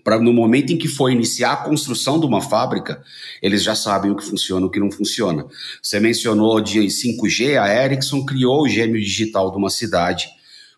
para 0.03 0.19
no 0.19 0.31
momento 0.31 0.71
em 0.71 0.77
que 0.77 0.87
for 0.87 1.09
iniciar 1.09 1.53
a 1.53 1.57
construção 1.57 2.19
de 2.19 2.25
uma 2.25 2.41
fábrica, 2.41 3.03
eles 3.41 3.63
já 3.63 3.75
sabem 3.75 4.11
o 4.11 4.15
que 4.15 4.23
funciona 4.23 4.65
e 4.65 4.67
o 4.67 4.71
que 4.71 4.79
não 4.79 4.91
funciona. 4.91 5.45
Você 5.81 5.99
mencionou 5.99 6.61
de 6.61 6.79
5G, 6.79 7.59
a 7.61 7.83
Ericsson 7.83 8.25
criou 8.25 8.61
o 8.61 8.69
gêmeo 8.69 9.01
digital 9.01 9.51
de 9.51 9.57
uma 9.57 9.69
cidade 9.69 10.36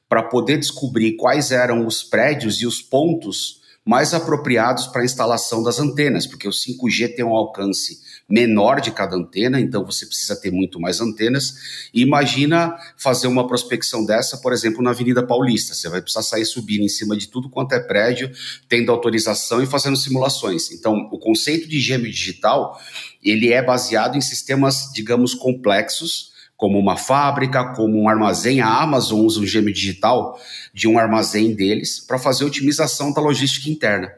para 0.10 0.24
poder 0.24 0.58
descobrir 0.58 1.16
quais 1.16 1.52
eram 1.52 1.86
os 1.86 2.04
prédios 2.04 2.60
e 2.62 2.66
os 2.66 2.82
pontos 2.82 3.60
mais 3.86 4.14
apropriados 4.14 4.88
para 4.88 5.02
a 5.02 5.06
instalação 5.06 5.64
das 5.64 5.80
antenas, 5.80 6.28
porque 6.28 6.48
o 6.48 6.52
5G 6.52 7.16
tem 7.16 7.26
um 7.26 7.36
alcance 7.36 8.00
menor 8.30 8.80
de 8.80 8.92
cada 8.92 9.16
antena, 9.16 9.60
então 9.60 9.84
você 9.84 10.06
precisa 10.06 10.40
ter 10.40 10.52
muito 10.52 10.80
mais 10.80 11.02
antenas. 11.02 11.90
Imagina 11.92 12.76
fazer 12.98 13.28
uma 13.28 13.48
prospecção 13.48 14.06
dessa, 14.06 14.38
por 14.38 14.54
exemplo, 14.54 14.84
na 14.84 14.92
Avenida 14.92 15.26
Paulista. 15.26 15.74
Você 15.74 15.90
vai 15.90 16.02
precisar 16.02 16.22
sair 16.22 16.46
subindo 16.46 16.84
em 16.84 16.90
cima 16.90 17.18
de 17.18 17.28
tudo 17.28 17.50
quanto 17.50 17.74
é 17.74 17.80
prédio, 17.80 18.32
tendo 18.68 18.92
autorização 18.92 19.64
e 19.64 19.66
fazendo 19.66 19.98
simulações. 19.98 20.72
Então, 20.72 21.10
o 21.12 21.18
conceito 21.18 21.68
de 21.68 21.80
gêmeo 21.80 22.12
digital, 22.12 22.80
ele 23.24 23.52
é 23.52 23.64
baseado 23.64 24.16
em 24.16 24.22
sistemas, 24.22 24.92
digamos, 24.94 25.34
complexos, 25.34 26.32
como 26.60 26.78
uma 26.78 26.98
fábrica, 26.98 27.74
como 27.74 27.98
um 27.98 28.10
armazém. 28.10 28.60
A 28.60 28.82
Amazon 28.82 29.22
usa 29.22 29.40
um 29.40 29.46
gêmeo 29.46 29.74
digital 29.74 30.38
de 30.74 30.90
um 30.90 31.00
armazém 31.00 31.56
deles 31.56 32.02
para 32.06 32.20
fazer 32.20 32.44
otimização 32.44 33.14
da 33.14 33.22
logística 33.22 33.70
interna. 33.70 34.12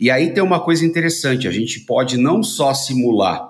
E 0.00 0.10
aí 0.10 0.32
tem 0.32 0.42
uma 0.42 0.58
coisa 0.58 0.86
interessante: 0.86 1.46
a 1.46 1.50
gente 1.50 1.80
pode 1.80 2.16
não 2.16 2.42
só 2.42 2.72
simular 2.72 3.46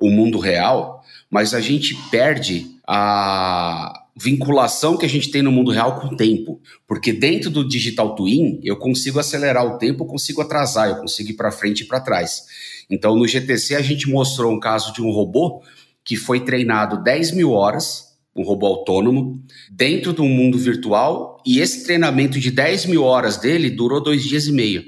o 0.00 0.10
mundo 0.10 0.40
real, 0.40 1.04
mas 1.30 1.54
a 1.54 1.60
gente 1.60 1.94
perde 2.10 2.66
a 2.84 4.06
vinculação 4.16 4.96
que 4.96 5.06
a 5.06 5.08
gente 5.08 5.30
tem 5.30 5.40
no 5.40 5.52
mundo 5.52 5.70
real 5.70 6.00
com 6.00 6.08
o 6.08 6.16
tempo. 6.16 6.60
Porque 6.84 7.12
dentro 7.12 7.48
do 7.48 7.66
Digital 7.66 8.16
Twin, 8.16 8.58
eu 8.64 8.76
consigo 8.76 9.20
acelerar 9.20 9.64
o 9.64 9.78
tempo, 9.78 10.02
eu 10.02 10.08
consigo 10.08 10.42
atrasar, 10.42 10.88
eu 10.88 10.96
consigo 10.96 11.30
ir 11.30 11.34
para 11.34 11.52
frente 11.52 11.82
e 11.82 11.86
para 11.86 12.00
trás. 12.00 12.42
Então, 12.90 13.16
no 13.16 13.26
GTC, 13.26 13.76
a 13.76 13.82
gente 13.82 14.10
mostrou 14.10 14.52
um 14.52 14.58
caso 14.58 14.92
de 14.92 15.00
um 15.00 15.12
robô 15.12 15.62
que 16.04 16.16
foi 16.16 16.40
treinado 16.40 17.02
10 17.02 17.32
mil 17.32 17.52
horas, 17.52 18.12
um 18.34 18.42
robô 18.42 18.66
autônomo, 18.66 19.42
dentro 19.70 20.12
de 20.12 20.20
um 20.20 20.28
mundo 20.28 20.58
virtual, 20.58 21.40
e 21.46 21.60
esse 21.60 21.84
treinamento 21.84 22.38
de 22.38 22.50
10 22.50 22.86
mil 22.86 23.04
horas 23.04 23.36
dele 23.36 23.70
durou 23.70 24.02
dois 24.02 24.22
dias 24.22 24.46
e 24.46 24.52
meio. 24.52 24.82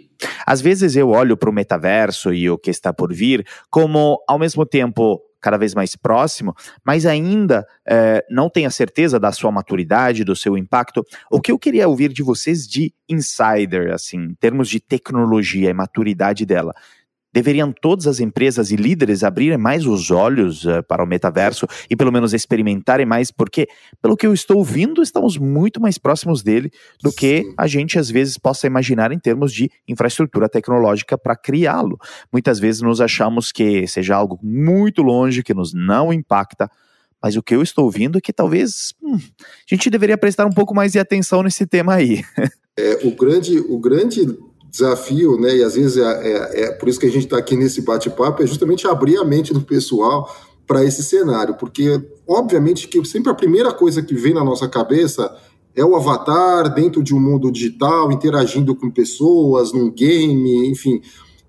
Às 0.47 0.61
vezes 0.61 0.97
eu 0.97 1.11
olho 1.11 1.37
para 1.37 1.51
o 1.51 1.53
metaverso 1.53 2.33
e 2.33 2.49
o 2.49 2.59
que 2.59 2.71
está 2.71 2.93
por 2.93 3.13
vir 3.13 3.47
como, 3.71 4.23
ao 4.29 4.39
mesmo 4.39 4.65
tempo, 4.65 5.21
cada 5.41 5.59
vez 5.59 5.75
mais 5.75 5.95
próximo, 5.95 6.55
mas 6.83 7.05
ainda 7.05 7.67
é, 7.87 8.25
não 8.31 8.49
tenho 8.49 8.67
a 8.67 8.71
certeza 8.71 9.21
da 9.21 9.31
sua 9.31 9.53
maturidade, 9.53 10.25
do 10.25 10.35
seu 10.35 10.57
impacto. 10.57 11.05
O 11.31 11.39
que 11.39 11.53
eu 11.53 11.59
queria 11.59 11.87
ouvir 11.87 12.13
de 12.13 12.23
vocês 12.23 12.67
de 12.67 12.95
insider, 13.07 13.93
assim, 13.93 14.19
em 14.19 14.35
termos 14.35 14.71
de 14.71 14.81
tecnologia 14.81 15.69
e 15.69 15.75
maturidade 15.75 16.47
dela. 16.47 16.73
Deveriam 17.35 17.73
todas 17.73 18.07
as 18.07 18.21
empresas 18.21 18.71
e 18.71 18.77
líderes 18.77 19.25
abrirem 19.25 19.59
mais 19.59 19.85
os 19.85 20.13
olhos 20.13 20.65
uh, 20.65 20.85
para 20.87 21.03
o 21.03 21.07
metaverso 21.07 21.67
e 21.91 21.97
pelo 21.97 22.13
menos 22.13 22.33
experimentarem 22.33 23.05
mais, 23.05 23.33
porque, 23.33 23.67
pelo 24.01 24.17
que 24.17 24.25
eu 24.25 24.33
estou 24.33 24.59
ouvindo, 24.59 25.03
estamos 25.03 25.37
muito 25.37 25.81
mais 25.81 25.99
próximos 25.99 26.45
dele 26.45 26.71
do 27.03 27.13
que 27.13 27.53
a 27.59 27.67
gente 27.67 27.99
às 27.99 28.09
vezes 28.09 28.39
possa 28.39 28.69
imaginar 28.69 29.11
em 29.11 29.19
termos 29.19 29.53
de 29.53 29.69
infraestrutura 29.89 30.49
tecnológica 30.49 31.19
para 31.19 31.35
criá-lo. 31.35 31.99
Muitas 32.33 32.61
vezes 32.61 32.83
nos 32.83 33.01
achamos 33.01 33.51
que 33.51 33.85
seja 33.89 34.15
algo 34.15 34.39
muito 34.41 35.03
longe, 35.03 35.43
que 35.43 35.53
nos 35.53 35.75
não 35.75 36.13
impacta, 36.13 36.71
mas 37.21 37.35
o 37.37 37.43
que 37.43 37.57
eu 37.57 37.63
estou 37.63 37.87
ouvindo 37.87 38.19
é 38.19 38.21
que 38.21 38.33
talvez 38.33 38.95
hum, 39.03 39.19
a 39.19 39.75
gente 39.75 39.91
deveria 39.91 40.17
prestar 40.17 40.47
um 40.47 40.53
pouco 40.53 40.73
mais 40.73 40.93
de 40.93 41.01
atenção 41.01 41.43
nesse 41.43 41.67
tema 41.67 41.95
aí. 41.95 42.23
É, 42.77 43.07
o 43.07 43.13
grande, 43.13 43.57
o 43.61 43.79
grande 43.79 44.37
desafio, 44.75 45.39
né, 45.39 45.57
e 45.57 45.63
às 45.63 45.77
vezes 45.77 45.97
é, 45.97 46.03
é, 46.03 46.65
é 46.65 46.71
por 46.73 46.89
isso 46.89 46.99
que 46.99 47.07
a 47.07 47.11
gente 47.11 47.27
está 47.27 47.39
aqui 47.39 47.57
nesse 47.57 47.81
bate-papo, 47.81 48.43
é 48.43 48.47
justamente 48.47 48.89
abrir 48.89 49.17
a 49.19 49.25
mente 49.25 49.55
do 49.55 49.61
pessoal 49.61 50.29
para 50.67 50.85
esse 50.85 51.05
cenário, 51.05 51.55
porque 51.55 52.03
obviamente 52.27 52.89
que 52.89 53.05
sempre 53.05 53.31
a 53.31 53.35
primeira 53.35 53.73
coisa 53.73 54.03
que 54.03 54.15
vem 54.15 54.35
na 54.35 54.43
nossa 54.43 54.69
cabeça 54.69 55.33
é 55.77 55.85
o 55.85 55.95
avatar 55.95 56.75
dentro 56.75 57.05
de 57.05 57.15
um 57.15 57.21
mundo 57.21 57.53
digital, 57.53 58.11
interagindo 58.11 58.75
com 58.75 58.91
pessoas, 58.91 59.73
num 59.73 59.93
game, 59.93 60.69
enfim. 60.69 61.01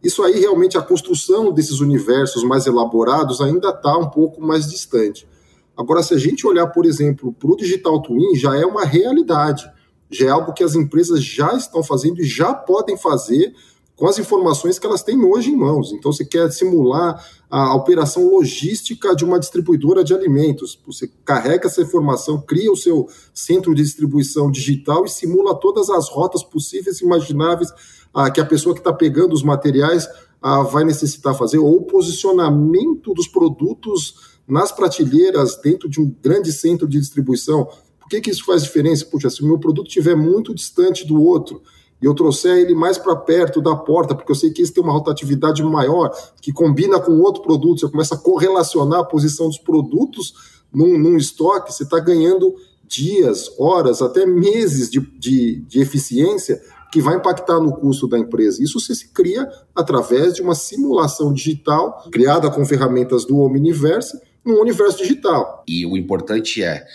Isso 0.04 0.22
aí 0.22 0.40
realmente 0.40 0.78
a 0.78 0.82
construção 0.82 1.52
desses 1.52 1.80
universos 1.80 2.44
mais 2.44 2.68
elaborados 2.68 3.42
ainda 3.42 3.70
está 3.70 3.98
um 3.98 4.10
pouco 4.10 4.40
mais 4.40 4.70
distante. 4.70 5.28
Agora, 5.76 6.04
se 6.04 6.14
a 6.14 6.18
gente 6.18 6.46
olhar, 6.46 6.68
por 6.68 6.86
exemplo, 6.86 7.34
para 7.34 7.52
o 7.52 7.56
Digital 7.56 8.02
Twin, 8.02 8.36
já 8.36 8.56
é 8.56 8.66
uma 8.66 8.86
realidade 8.86 9.70
já 10.10 10.28
é 10.28 10.30
algo 10.30 10.54
que 10.54 10.64
as 10.64 10.76
empresas 10.76 11.24
já 11.24 11.54
estão 11.54 11.84
fazendo 11.84 12.22
e 12.22 12.26
já 12.26 12.54
podem 12.54 12.98
fazer 12.98 13.54
com 13.96 14.08
as 14.08 14.20
informações 14.20 14.78
que 14.78 14.86
elas 14.86 15.02
têm 15.02 15.24
hoje 15.24 15.52
em 15.52 15.56
mãos. 15.56 15.94
Então, 15.94 16.12
você 16.12 16.26
quer 16.26 16.52
simular 16.52 17.24
a 17.50 17.74
operação 17.76 18.28
logística 18.30 19.16
de 19.16 19.24
uma 19.24 19.40
distribuidora 19.40 20.04
de 20.04 20.14
alimentos. 20.14 20.78
Você 20.86 21.10
carrega 21.24 21.68
essa 21.68 21.82
informação, 21.82 22.42
cria 22.42 22.72
o 22.72 22.76
seu 22.76 23.08
centro 23.34 23.74
de 23.74 23.82
distribuição 23.82 24.52
digital 24.52 25.06
e 25.06 25.10
simula 25.10 25.56
todas 25.56 25.90
as 25.90 26.10
rotas 26.10 26.44
possíveis 26.44 27.00
e 27.00 27.06
imagináveis 27.06 27.70
ah, 28.14 28.30
que 28.30 28.42
a 28.42 28.46
pessoa 28.46 28.76
que 28.76 28.82
está 28.82 28.92
pegando 28.92 29.34
os 29.34 29.44
materiais 29.44 30.08
ah, 30.42 30.64
vai 30.64 30.84
necessitar 30.84 31.34
fazer, 31.34 31.58
ou 31.58 31.78
o 31.78 31.86
posicionamento 31.86 33.14
dos 33.14 33.28
produtos 33.28 34.36
nas 34.48 34.72
prateleiras 34.72 35.56
dentro 35.56 35.90
de 35.90 36.00
um 36.00 36.14
grande 36.22 36.52
centro 36.52 36.88
de 36.88 37.00
distribuição. 37.00 37.68
Por 38.06 38.10
que, 38.10 38.22
que 38.22 38.30
isso 38.30 38.46
faz 38.46 38.62
diferença? 38.62 39.04
Puxa, 39.04 39.32
se 39.32 39.42
o 39.42 39.48
meu 39.48 39.58
produto 39.58 39.88
estiver 39.88 40.16
muito 40.16 40.54
distante 40.54 41.08
do 41.08 41.20
outro 41.20 41.64
e 42.00 42.06
eu 42.06 42.14
trouxer 42.14 42.60
ele 42.60 42.76
mais 42.76 43.00
para 43.00 43.16
perto 43.16 43.60
da 43.60 43.76
porta, 43.76 44.14
porque 44.14 44.32
eu 44.32 44.36
sei 44.36 44.52
que 44.52 44.62
esse 44.62 44.72
tem 44.72 44.84
uma 44.84 44.94
rotatividade 44.94 45.64
maior, 45.64 46.12
que 46.40 46.54
combina 46.54 47.00
com 47.00 47.20
outro 47.20 47.42
produto, 47.42 47.80
você 47.80 47.90
começa 47.90 48.14
a 48.14 48.18
correlacionar 48.20 49.00
a 49.00 49.04
posição 49.04 49.48
dos 49.48 49.58
produtos 49.58 50.36
num, 50.72 51.00
num 51.00 51.18
estoque, 51.18 51.74
você 51.74 51.82
está 51.82 52.00
ganhando 52.00 52.54
dias, 52.88 53.50
horas, 53.58 54.04
até 54.04 54.24
meses 54.24 54.92
de, 54.92 55.00
de, 55.00 55.62
de 55.62 55.82
eficiência, 55.82 56.62
que 56.92 57.02
vai 57.02 57.16
impactar 57.16 57.60
no 57.60 57.74
custo 57.74 58.08
da 58.08 58.20
empresa. 58.20 58.64
Isso 58.64 58.80
se 58.80 59.08
cria 59.08 59.50
através 59.76 60.36
de 60.36 60.44
uma 60.44 60.54
simulação 60.54 61.34
digital 61.34 62.08
criada 62.12 62.52
com 62.52 62.64
ferramentas 62.64 63.26
do 63.26 63.40
Omniverse 63.40 64.16
no 64.46 64.62
universo 64.62 65.00
digital. 65.00 65.64
E 65.68 65.88
o 65.88 65.98
importante 65.98 66.62
é 66.62 66.86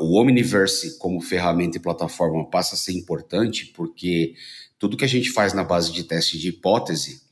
o 0.00 0.18
Omniverse 0.18 0.98
como 0.98 1.20
ferramenta 1.20 1.76
e 1.76 1.80
plataforma 1.80 2.48
passa 2.48 2.74
a 2.74 2.78
ser 2.78 2.92
importante 2.92 3.72
porque 3.74 4.34
tudo 4.78 4.96
que 4.96 5.04
a 5.04 5.08
gente 5.08 5.30
faz 5.30 5.52
na 5.52 5.64
base 5.64 5.92
de 5.92 6.04
teste 6.04 6.38
de 6.38 6.48
hipótese 6.48 7.26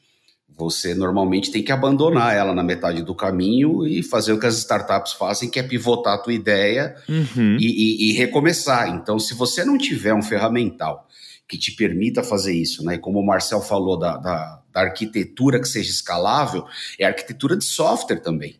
você 0.56 0.94
normalmente 0.94 1.50
tem 1.50 1.62
que 1.62 1.72
abandonar 1.72 2.34
ela 2.34 2.54
na 2.54 2.62
metade 2.62 3.02
do 3.02 3.14
caminho 3.14 3.86
e 3.86 4.02
fazer 4.02 4.32
o 4.32 4.38
que 4.38 4.46
as 4.46 4.56
startups 4.58 5.12
fazem, 5.12 5.50
que 5.50 5.58
é 5.58 5.62
pivotar 5.62 6.14
a 6.14 6.18
tua 6.18 6.32
ideia 6.32 6.94
uhum. 7.08 7.56
e, 7.58 7.66
e, 7.66 8.10
e, 8.10 8.12
recomeçar. 8.12 8.88
Então, 8.88 9.18
se 9.18 9.34
você 9.34 9.64
não 9.64 9.76
tiver 9.76 10.14
um 10.14 10.22
ferramental 10.22 11.08
que 11.48 11.58
te 11.58 11.72
permita 11.72 12.22
fazer 12.22 12.54
isso, 12.54 12.84
né? 12.84 12.96
Como 12.96 13.18
o 13.18 13.26
Marcel 13.26 13.60
falou 13.60 13.98
da, 13.98 14.16
da, 14.16 14.62
da 14.72 14.80
arquitetura 14.80 15.60
que 15.60 15.68
seja 15.68 15.90
escalável, 15.90 16.64
é 16.98 17.04
arquitetura 17.04 17.56
de 17.56 17.64
software 17.64 18.20
também. 18.20 18.56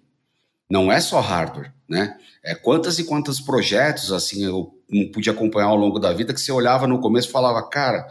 Não 0.70 0.90
é 0.90 1.00
só 1.00 1.20
hardware, 1.20 1.72
né? 1.88 2.16
É 2.42 2.54
quantas 2.54 2.98
e 2.98 3.04
quantos 3.04 3.40
projetos 3.40 4.12
assim 4.12 4.44
eu 4.44 4.74
não 4.90 5.10
pude 5.10 5.28
acompanhar 5.30 5.68
ao 5.68 5.76
longo 5.76 5.98
da 5.98 6.12
vida 6.12 6.32
que 6.32 6.40
você 6.40 6.52
olhava 6.52 6.86
no 6.86 7.00
começo 7.00 7.28
e 7.28 7.32
falava, 7.32 7.62
cara, 7.68 8.06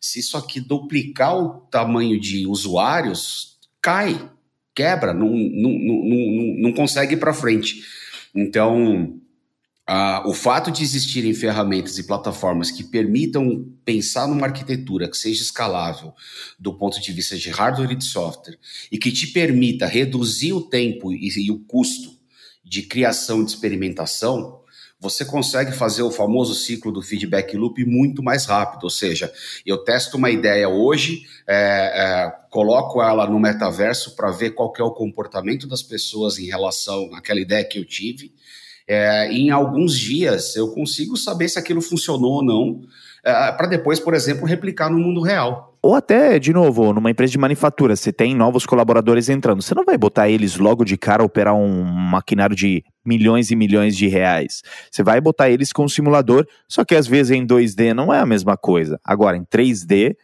se 0.00 0.20
isso 0.20 0.36
aqui 0.36 0.60
duplicar 0.60 1.36
o 1.36 1.60
tamanho 1.70 2.20
de 2.20 2.46
usuários, 2.46 3.58
cai, 3.80 4.30
quebra, 4.74 5.12
não, 5.14 5.28
não, 5.30 5.70
não, 5.70 6.56
não, 6.58 6.72
consegue 6.72 7.14
ir 7.14 7.18
para 7.18 7.32
frente. 7.32 7.82
Então, 8.34 9.18
o 10.24 10.34
fato 10.34 10.70
de 10.70 10.82
existirem 10.82 11.32
ferramentas 11.32 11.96
e 11.96 12.06
plataformas 12.06 12.72
que 12.72 12.82
permitam 12.82 13.64
pensar 13.84 14.26
numa 14.26 14.46
arquitetura 14.46 15.08
que 15.08 15.16
seja 15.16 15.42
escalável 15.42 16.12
do 16.58 16.74
ponto 16.74 17.00
de 17.00 17.12
vista 17.12 17.36
de 17.36 17.50
hardware 17.50 17.92
e 17.92 17.96
de 17.96 18.04
software 18.04 18.58
e 18.90 18.98
que 18.98 19.12
te 19.12 19.28
permita 19.28 19.86
reduzir 19.86 20.52
o 20.52 20.60
tempo 20.60 21.12
e, 21.12 21.28
e 21.36 21.50
o 21.52 21.60
custo 21.60 22.16
de 22.64 22.82
criação 22.82 23.44
de 23.44 23.52
experimentação, 23.52 24.60
você 24.98 25.24
consegue 25.24 25.70
fazer 25.72 26.02
o 26.02 26.10
famoso 26.10 26.54
ciclo 26.54 26.90
do 26.90 27.00
feedback 27.02 27.56
loop 27.56 27.84
muito 27.84 28.22
mais 28.22 28.46
rápido. 28.46 28.84
Ou 28.84 28.90
seja, 28.90 29.32
eu 29.64 29.78
testo 29.78 30.16
uma 30.16 30.30
ideia 30.30 30.68
hoje, 30.68 31.26
é, 31.46 31.54
é, 31.54 32.32
coloco 32.50 33.00
ela 33.00 33.28
no 33.28 33.38
metaverso 33.38 34.16
para 34.16 34.32
ver 34.32 34.50
qual 34.50 34.72
é 34.78 34.82
o 34.82 34.90
comportamento 34.90 35.66
das 35.68 35.82
pessoas 35.82 36.38
em 36.38 36.46
relação 36.46 37.14
àquela 37.14 37.40
ideia 37.40 37.64
que 37.64 37.78
eu 37.78 37.84
tive. 37.84 38.34
É, 38.88 39.30
em 39.32 39.50
alguns 39.50 39.98
dias 39.98 40.54
eu 40.54 40.68
consigo 40.68 41.16
saber 41.16 41.48
se 41.48 41.58
aquilo 41.58 41.80
funcionou 41.80 42.34
ou 42.34 42.44
não, 42.44 42.82
é, 43.24 43.52
para 43.52 43.66
depois, 43.66 43.98
por 43.98 44.14
exemplo, 44.14 44.46
replicar 44.46 44.88
no 44.88 44.98
mundo 44.98 45.20
real. 45.20 45.76
Ou 45.82 45.94
até, 45.94 46.38
de 46.38 46.52
novo, 46.52 46.92
numa 46.92 47.10
empresa 47.10 47.30
de 47.30 47.38
manufatura, 47.38 47.94
você 47.94 48.12
tem 48.12 48.34
novos 48.34 48.66
colaboradores 48.66 49.28
entrando. 49.28 49.62
Você 49.62 49.74
não 49.74 49.84
vai 49.84 49.96
botar 49.96 50.28
eles 50.28 50.56
logo 50.56 50.84
de 50.84 50.96
cara 50.96 51.22
operar 51.22 51.54
um 51.54 51.84
maquinário 51.84 52.56
de 52.56 52.82
milhões 53.04 53.52
e 53.52 53.56
milhões 53.56 53.96
de 53.96 54.08
reais. 54.08 54.62
Você 54.90 55.04
vai 55.04 55.20
botar 55.20 55.48
eles 55.48 55.72
com 55.72 55.84
um 55.84 55.88
simulador, 55.88 56.44
só 56.68 56.84
que 56.84 56.94
às 56.94 57.06
vezes 57.06 57.30
em 57.30 57.46
2D 57.46 57.92
não 57.92 58.12
é 58.12 58.18
a 58.18 58.26
mesma 58.26 58.56
coisa. 58.56 58.98
Agora, 59.04 59.36
em 59.36 59.44
3D, 59.44 60.16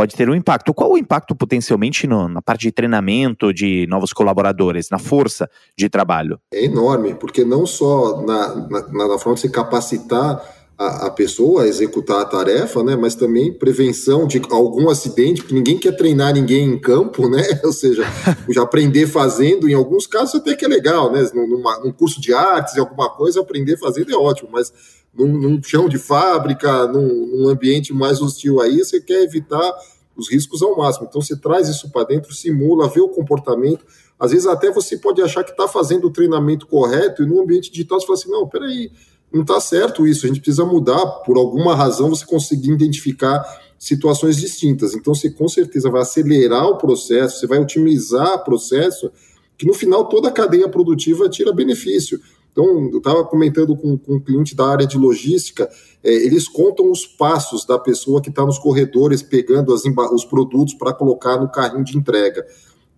pode 0.00 0.16
ter 0.16 0.30
um 0.30 0.34
impacto. 0.34 0.72
Qual 0.72 0.92
o 0.92 0.96
impacto 0.96 1.34
potencialmente 1.34 2.06
no, 2.06 2.26
na 2.26 2.40
parte 2.40 2.62
de 2.62 2.72
treinamento 2.72 3.52
de 3.52 3.86
novos 3.86 4.14
colaboradores, 4.14 4.88
na 4.90 4.98
força 4.98 5.46
de 5.76 5.90
trabalho? 5.90 6.40
É 6.50 6.64
enorme, 6.64 7.14
porque 7.14 7.44
não 7.44 7.66
só 7.66 8.22
na, 8.22 8.54
na, 8.70 9.08
na 9.08 9.18
forma 9.18 9.34
de 9.34 9.40
se 9.40 9.50
capacitar 9.50 10.42
a, 10.78 11.08
a, 11.08 11.10
pessoa 11.10 11.64
a 11.64 11.66
executar 11.66 12.22
a 12.22 12.24
tarefa, 12.24 12.82
né? 12.82 12.96
Mas 12.96 13.14
também 13.14 13.52
prevenção 13.52 14.26
de 14.26 14.40
algum 14.50 14.88
acidente, 14.88 15.42
porque 15.42 15.54
ninguém 15.54 15.76
quer 15.76 15.94
treinar 15.94 16.32
ninguém 16.32 16.66
em 16.66 16.78
campo, 16.78 17.28
né? 17.28 17.42
Ou 17.62 17.72
seja, 17.72 18.02
já 18.48 18.62
aprender 18.62 19.06
fazendo, 19.06 19.68
em 19.68 19.74
alguns 19.74 20.06
casos 20.06 20.36
até 20.36 20.56
que 20.56 20.64
é 20.64 20.68
legal, 20.68 21.12
né? 21.12 21.28
Numa, 21.34 21.78
num 21.80 21.92
curso 21.92 22.18
de 22.22 22.32
artes, 22.32 22.78
alguma 22.78 23.10
coisa, 23.10 23.42
aprender 23.42 23.76
fazendo 23.76 24.10
é 24.10 24.16
ótimo, 24.16 24.48
mas 24.50 24.72
num, 25.14 25.26
num 25.26 25.62
chão 25.62 25.88
de 25.88 25.98
fábrica, 25.98 26.86
num, 26.86 27.26
num 27.26 27.48
ambiente 27.48 27.92
mais 27.92 28.20
hostil 28.20 28.60
aí, 28.60 28.78
você 28.78 29.00
quer 29.00 29.22
evitar 29.22 29.74
os 30.16 30.30
riscos 30.30 30.62
ao 30.62 30.76
máximo. 30.76 31.06
Então 31.08 31.20
você 31.20 31.36
traz 31.36 31.68
isso 31.68 31.90
para 31.90 32.04
dentro, 32.06 32.34
simula, 32.34 32.88
vê 32.88 33.00
o 33.00 33.08
comportamento. 33.08 33.84
Às 34.18 34.32
vezes 34.32 34.46
até 34.46 34.70
você 34.70 34.98
pode 34.98 35.22
achar 35.22 35.42
que 35.42 35.50
está 35.50 35.66
fazendo 35.66 36.06
o 36.06 36.10
treinamento 36.10 36.66
correto 36.66 37.22
e 37.22 37.26
no 37.26 37.40
ambiente 37.40 37.70
digital 37.70 37.98
você 37.98 38.06
fala 38.06 38.18
assim, 38.18 38.30
não, 38.30 38.46
peraí, 38.46 38.90
não 39.32 39.42
está 39.42 39.60
certo 39.60 40.06
isso, 40.06 40.26
a 40.26 40.28
gente 40.28 40.40
precisa 40.40 40.64
mudar, 40.64 41.06
por 41.24 41.36
alguma 41.36 41.74
razão 41.74 42.10
você 42.10 42.26
conseguir 42.26 42.72
identificar 42.72 43.42
situações 43.78 44.36
distintas. 44.36 44.94
Então 44.94 45.14
você 45.14 45.30
com 45.30 45.48
certeza 45.48 45.88
vai 45.88 46.02
acelerar 46.02 46.66
o 46.66 46.76
processo, 46.76 47.38
você 47.38 47.46
vai 47.46 47.58
otimizar 47.58 48.34
o 48.34 48.44
processo, 48.44 49.10
que 49.56 49.66
no 49.66 49.72
final 49.72 50.06
toda 50.08 50.28
a 50.28 50.32
cadeia 50.32 50.68
produtiva 50.68 51.28
tira 51.28 51.52
benefício. 51.52 52.20
Então, 52.52 52.90
eu 52.92 52.98
estava 52.98 53.24
comentando 53.24 53.76
com, 53.76 53.96
com, 53.96 54.14
um 54.14 54.20
cliente 54.20 54.54
da 54.54 54.66
área 54.66 54.86
de 54.86 54.98
logística, 54.98 55.70
é, 56.02 56.12
eles 56.12 56.48
contam 56.48 56.90
os 56.90 57.06
passos 57.06 57.64
da 57.64 57.78
pessoa 57.78 58.20
que 58.20 58.30
está 58.30 58.44
nos 58.44 58.58
corredores 58.58 59.22
pegando 59.22 59.72
as, 59.72 59.82
os 60.12 60.24
produtos 60.24 60.74
para 60.74 60.92
colocar 60.92 61.38
no 61.38 61.50
carrinho 61.50 61.84
de 61.84 61.96
entrega. 61.96 62.44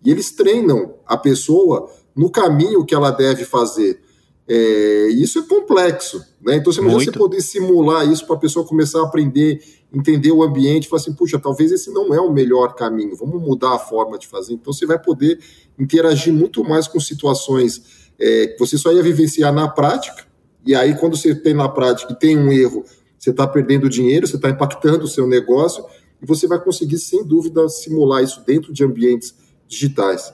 E 0.05 0.11
eles 0.11 0.33
treinam 0.33 0.95
a 1.07 1.17
pessoa 1.17 1.89
no 2.15 2.31
caminho 2.31 2.85
que 2.85 2.95
ela 2.95 3.11
deve 3.11 3.45
fazer. 3.45 4.01
É, 4.49 5.09
isso 5.09 5.39
é 5.39 5.43
complexo, 5.43 6.19
né? 6.41 6.57
Então, 6.57 6.73
você 6.73 6.81
imagina 6.81 7.13
você 7.13 7.19
poder 7.19 7.41
simular 7.41 8.11
isso 8.11 8.27
para 8.27 8.35
a 8.35 8.39
pessoa 8.39 8.67
começar 8.67 9.01
a 9.01 9.05
aprender, 9.05 9.63
entender 9.95 10.33
o 10.33 10.43
ambiente, 10.43 10.89
falar 10.89 11.01
assim, 11.01 11.13
puxa, 11.13 11.39
talvez 11.39 11.71
esse 11.71 11.91
não 11.93 12.13
é 12.13 12.21
o 12.21 12.33
melhor 12.33 12.75
caminho, 12.75 13.15
vamos 13.15 13.41
mudar 13.41 13.75
a 13.75 13.79
forma 13.79 14.19
de 14.19 14.27
fazer. 14.27 14.55
Então, 14.55 14.73
você 14.73 14.85
vai 14.85 14.99
poder 14.99 15.39
interagir 15.79 16.33
muito 16.33 16.65
mais 16.65 16.89
com 16.89 16.99
situações 16.99 18.02
é, 18.23 18.57
você 18.59 18.79
só 18.79 18.93
ia 18.93 19.03
vivenciar 19.03 19.53
na 19.53 19.69
prática, 19.69 20.25
e 20.65 20.75
aí, 20.75 20.95
quando 20.95 21.17
você 21.17 21.35
tem 21.35 21.55
na 21.55 21.69
prática 21.69 22.13
e 22.13 22.17
tem 22.17 22.39
um 22.39 22.53
erro, 22.53 22.85
você 23.19 23.31
está 23.31 23.47
perdendo 23.47 23.89
dinheiro, 23.89 24.27
você 24.27 24.37
está 24.37 24.49
impactando 24.49 25.05
o 25.05 25.09
seu 25.09 25.27
negócio, 25.27 25.85
e 26.23 26.27
você 26.27 26.47
vai 26.47 26.61
conseguir, 26.61 26.99
sem 26.99 27.25
dúvida, 27.25 27.69
simular 27.69 28.23
isso 28.23 28.45
dentro 28.47 28.73
de 28.73 28.85
ambientes 28.85 29.35
digitais. 29.67 30.33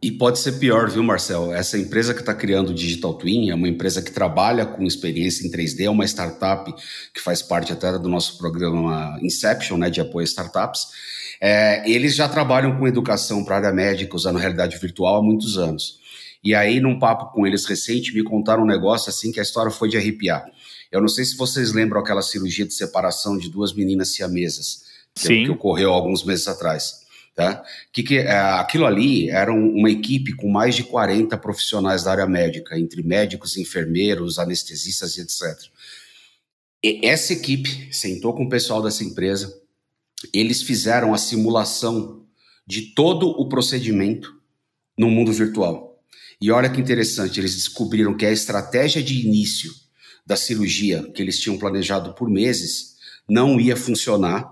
E 0.00 0.12
pode 0.12 0.38
ser 0.38 0.52
pior, 0.58 0.90
viu, 0.90 1.02
Marcel? 1.02 1.52
Essa 1.52 1.78
empresa 1.78 2.12
que 2.12 2.20
está 2.20 2.34
criando 2.34 2.68
o 2.68 2.74
Digital 2.74 3.14
Twin 3.14 3.50
é 3.50 3.54
uma 3.54 3.68
empresa 3.68 4.02
que 4.02 4.12
trabalha 4.12 4.66
com 4.66 4.84
experiência 4.84 5.46
em 5.46 5.50
3D, 5.50 5.86
é 5.86 5.90
uma 5.90 6.04
startup 6.04 6.72
que 7.12 7.20
faz 7.20 7.40
parte 7.40 7.72
até 7.72 7.98
do 7.98 8.08
nosso 8.08 8.36
programa 8.36 9.18
Inception, 9.22 9.78
né, 9.78 9.88
de 9.88 10.00
apoio 10.00 10.24
a 10.24 10.28
startups. 10.28 10.88
É, 11.40 11.90
eles 11.90 12.14
já 12.14 12.28
trabalham 12.28 12.78
com 12.78 12.86
educação 12.86 13.42
para 13.44 13.56
área 13.56 13.72
médica, 13.72 14.14
usando 14.14 14.38
realidade 14.38 14.78
virtual 14.78 15.16
há 15.16 15.22
muitos 15.22 15.56
anos. 15.56 15.98
E 16.44 16.54
aí, 16.54 16.78
num 16.78 16.98
papo 16.98 17.32
com 17.32 17.46
eles 17.46 17.64
recente, 17.64 18.12
me 18.12 18.22
contaram 18.22 18.64
um 18.64 18.66
negócio 18.66 19.08
assim 19.08 19.32
que 19.32 19.40
a 19.40 19.42
história 19.42 19.70
foi 19.70 19.88
de 19.88 19.96
arrepiar. 19.96 20.44
Eu 20.92 21.00
não 21.00 21.08
sei 21.08 21.24
se 21.24 21.36
vocês 21.36 21.72
lembram 21.72 22.00
aquela 22.00 22.20
cirurgia 22.20 22.66
de 22.66 22.74
separação 22.74 23.38
de 23.38 23.48
duas 23.48 23.72
meninas 23.72 24.10
siamesas 24.10 24.84
que, 25.14 25.44
que 25.44 25.50
ocorreu 25.50 25.92
alguns 25.92 26.22
meses 26.22 26.46
atrás. 26.46 27.02
Tá? 27.34 27.64
Que, 27.92 28.02
que 28.04 28.18
é, 28.18 28.38
aquilo 28.38 28.86
ali 28.86 29.28
era 29.28 29.52
uma 29.52 29.90
equipe 29.90 30.36
com 30.36 30.48
mais 30.48 30.76
de 30.76 30.84
40 30.84 31.36
profissionais 31.38 32.04
da 32.04 32.12
área 32.12 32.26
médica, 32.28 32.78
entre 32.78 33.02
médicos, 33.02 33.56
enfermeiros, 33.56 34.38
anestesistas 34.38 35.16
e 35.16 35.22
etc. 35.22 35.68
E 36.84 37.00
essa 37.04 37.32
equipe 37.32 37.88
sentou 37.92 38.34
com 38.34 38.44
o 38.44 38.48
pessoal 38.48 38.80
dessa 38.80 39.02
empresa, 39.02 39.52
eles 40.32 40.62
fizeram 40.62 41.12
a 41.12 41.18
simulação 41.18 42.24
de 42.64 42.94
todo 42.94 43.28
o 43.30 43.48
procedimento 43.48 44.32
no 44.96 45.10
mundo 45.10 45.32
virtual. 45.32 45.93
E 46.40 46.50
olha 46.50 46.68
que 46.68 46.80
interessante, 46.80 47.40
eles 47.40 47.54
descobriram 47.54 48.16
que 48.16 48.26
a 48.26 48.32
estratégia 48.32 49.02
de 49.02 49.26
início 49.26 49.70
da 50.26 50.36
cirurgia 50.36 51.02
que 51.14 51.22
eles 51.22 51.38
tinham 51.38 51.58
planejado 51.58 52.14
por 52.14 52.28
meses 52.28 52.96
não 53.28 53.60
ia 53.60 53.76
funcionar 53.76 54.50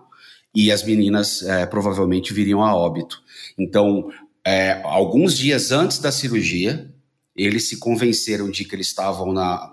e 0.54 0.70
as 0.70 0.82
meninas 0.82 1.42
é, 1.42 1.64
provavelmente 1.66 2.32
viriam 2.32 2.62
a 2.62 2.74
óbito. 2.74 3.22
Então, 3.58 4.10
é, 4.44 4.80
alguns 4.84 5.36
dias 5.36 5.72
antes 5.72 5.98
da 5.98 6.12
cirurgia, 6.12 6.92
eles 7.34 7.68
se 7.68 7.78
convenceram 7.78 8.50
de 8.50 8.64
que 8.64 8.74
eles 8.74 8.88
estavam 8.88 9.32
na, 9.32 9.72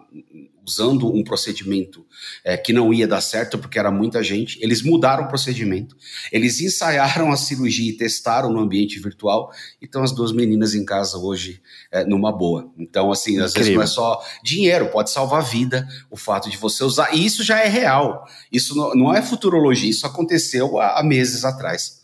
usando 0.69 1.11
um 1.11 1.23
procedimento 1.23 2.05
é, 2.43 2.55
que 2.55 2.71
não 2.71 2.93
ia 2.93 3.07
dar 3.07 3.21
certo 3.21 3.57
porque 3.57 3.79
era 3.79 3.89
muita 3.89 4.21
gente. 4.21 4.59
Eles 4.61 4.83
mudaram 4.83 5.23
o 5.23 5.27
procedimento, 5.27 5.97
eles 6.31 6.61
ensaiaram 6.61 7.31
a 7.31 7.37
cirurgia 7.37 7.89
e 7.89 7.97
testaram 7.97 8.53
no 8.53 8.59
ambiente 8.59 8.99
virtual. 8.99 9.51
Então 9.81 10.03
as 10.03 10.11
duas 10.11 10.31
meninas 10.31 10.75
em 10.75 10.85
casa 10.85 11.17
hoje 11.17 11.59
é, 11.91 12.05
numa 12.05 12.31
boa. 12.31 12.71
Então 12.77 13.11
assim, 13.11 13.31
Incrível. 13.31 13.45
às 13.45 13.53
vezes 13.53 13.75
não 13.75 13.81
é 13.81 13.87
só 13.87 14.23
dinheiro, 14.43 14.91
pode 14.91 15.09
salvar 15.09 15.39
a 15.39 15.43
vida 15.43 15.87
o 16.11 16.15
fato 16.15 16.49
de 16.49 16.57
você 16.57 16.83
usar. 16.83 17.15
E 17.15 17.25
isso 17.25 17.43
já 17.43 17.59
é 17.59 17.67
real. 17.67 18.23
Isso 18.51 18.75
não, 18.75 18.93
não 18.93 19.13
é 19.13 19.21
futurologia. 19.21 19.89
Isso 19.89 20.05
aconteceu 20.05 20.79
há, 20.79 20.99
há 20.99 21.03
meses 21.03 21.43
atrás. 21.43 21.98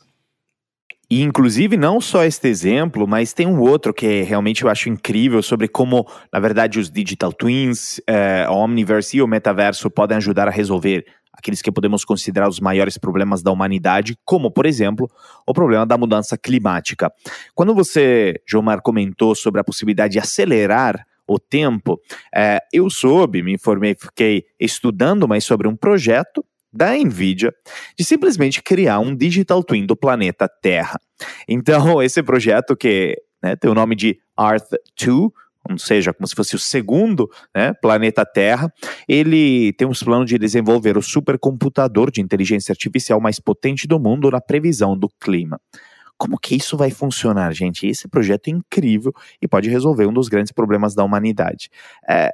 E, 1.09 1.21
inclusive, 1.21 1.77
não 1.77 2.01
só 2.01 2.23
este 2.23 2.47
exemplo, 2.47 3.07
mas 3.07 3.33
tem 3.33 3.45
um 3.45 3.59
outro 3.59 3.93
que 3.93 4.23
realmente 4.23 4.63
eu 4.63 4.69
acho 4.69 4.89
incrível 4.89 5.41
sobre 5.43 5.67
como, 5.67 6.07
na 6.31 6.39
verdade, 6.39 6.79
os 6.79 6.89
digital 6.89 7.31
twins, 7.31 8.01
eh, 8.07 8.47
o 8.49 8.53
Omniverse 8.53 9.17
e 9.17 9.21
o 9.21 9.27
metaverso 9.27 9.89
podem 9.89 10.17
ajudar 10.17 10.47
a 10.47 10.51
resolver 10.51 11.05
aqueles 11.31 11.61
que 11.61 11.71
podemos 11.71 12.03
considerar 12.03 12.49
os 12.49 12.59
maiores 12.59 12.97
problemas 12.97 13.43
da 13.43 13.51
humanidade, 13.51 14.17
como, 14.25 14.49
por 14.49 14.65
exemplo, 14.65 15.07
o 15.45 15.53
problema 15.53 15.85
da 15.85 15.97
mudança 15.97 16.37
climática. 16.37 17.11
Quando 17.53 17.75
você, 17.75 18.41
Jomar, 18.47 18.81
comentou 18.81 19.35
sobre 19.35 19.61
a 19.61 19.63
possibilidade 19.63 20.13
de 20.13 20.19
acelerar 20.19 21.05
o 21.27 21.37
tempo, 21.39 21.99
eh, 22.33 22.59
eu 22.71 22.89
soube, 22.89 23.43
me 23.43 23.53
informei, 23.53 23.95
fiquei 23.99 24.45
estudando 24.59 25.27
mais 25.27 25.43
sobre 25.43 25.67
um 25.67 25.75
projeto 25.75 26.43
da 26.75 26.93
Nvidia 26.93 27.53
de 27.97 28.03
simplesmente 28.03 28.61
criar 28.61 28.99
um 28.99 29.15
digital 29.15 29.63
twin 29.63 29.85
do 29.85 29.95
planeta 29.95 30.49
Terra. 30.61 30.99
Então, 31.47 32.01
esse 32.03 32.21
projeto 32.21 32.75
que 32.75 33.15
né, 33.41 33.55
tem 33.55 33.71
o 33.71 33.75
nome 33.75 33.95
de 33.95 34.19
Earth 34.37 34.69
2, 34.99 35.31
ou 35.67 35.79
seja, 35.79 36.13
como 36.13 36.27
se 36.27 36.35
fosse 36.35 36.55
o 36.55 36.59
segundo 36.59 37.29
né, 37.55 37.73
planeta 37.73 38.25
Terra, 38.25 38.71
ele 39.07 39.73
tem 39.73 39.87
os 39.87 40.03
planos 40.03 40.29
de 40.29 40.37
desenvolver 40.37 40.97
o 40.97 41.01
supercomputador 41.01 42.11
de 42.11 42.21
inteligência 42.21 42.71
artificial 42.71 43.19
mais 43.19 43.39
potente 43.39 43.87
do 43.87 43.99
mundo 43.99 44.29
na 44.29 44.41
previsão 44.41 44.97
do 44.97 45.09
clima. 45.19 45.59
Como 46.17 46.37
que 46.37 46.55
isso 46.55 46.77
vai 46.77 46.91
funcionar, 46.91 47.51
gente? 47.53 47.87
Esse 47.87 48.07
projeto 48.07 48.47
é 48.47 48.51
incrível 48.51 49.13
e 49.41 49.47
pode 49.47 49.69
resolver 49.69 50.05
um 50.05 50.13
dos 50.13 50.29
grandes 50.29 50.51
problemas 50.51 50.95
da 50.95 51.03
humanidade. 51.03 51.69
É, 52.07 52.31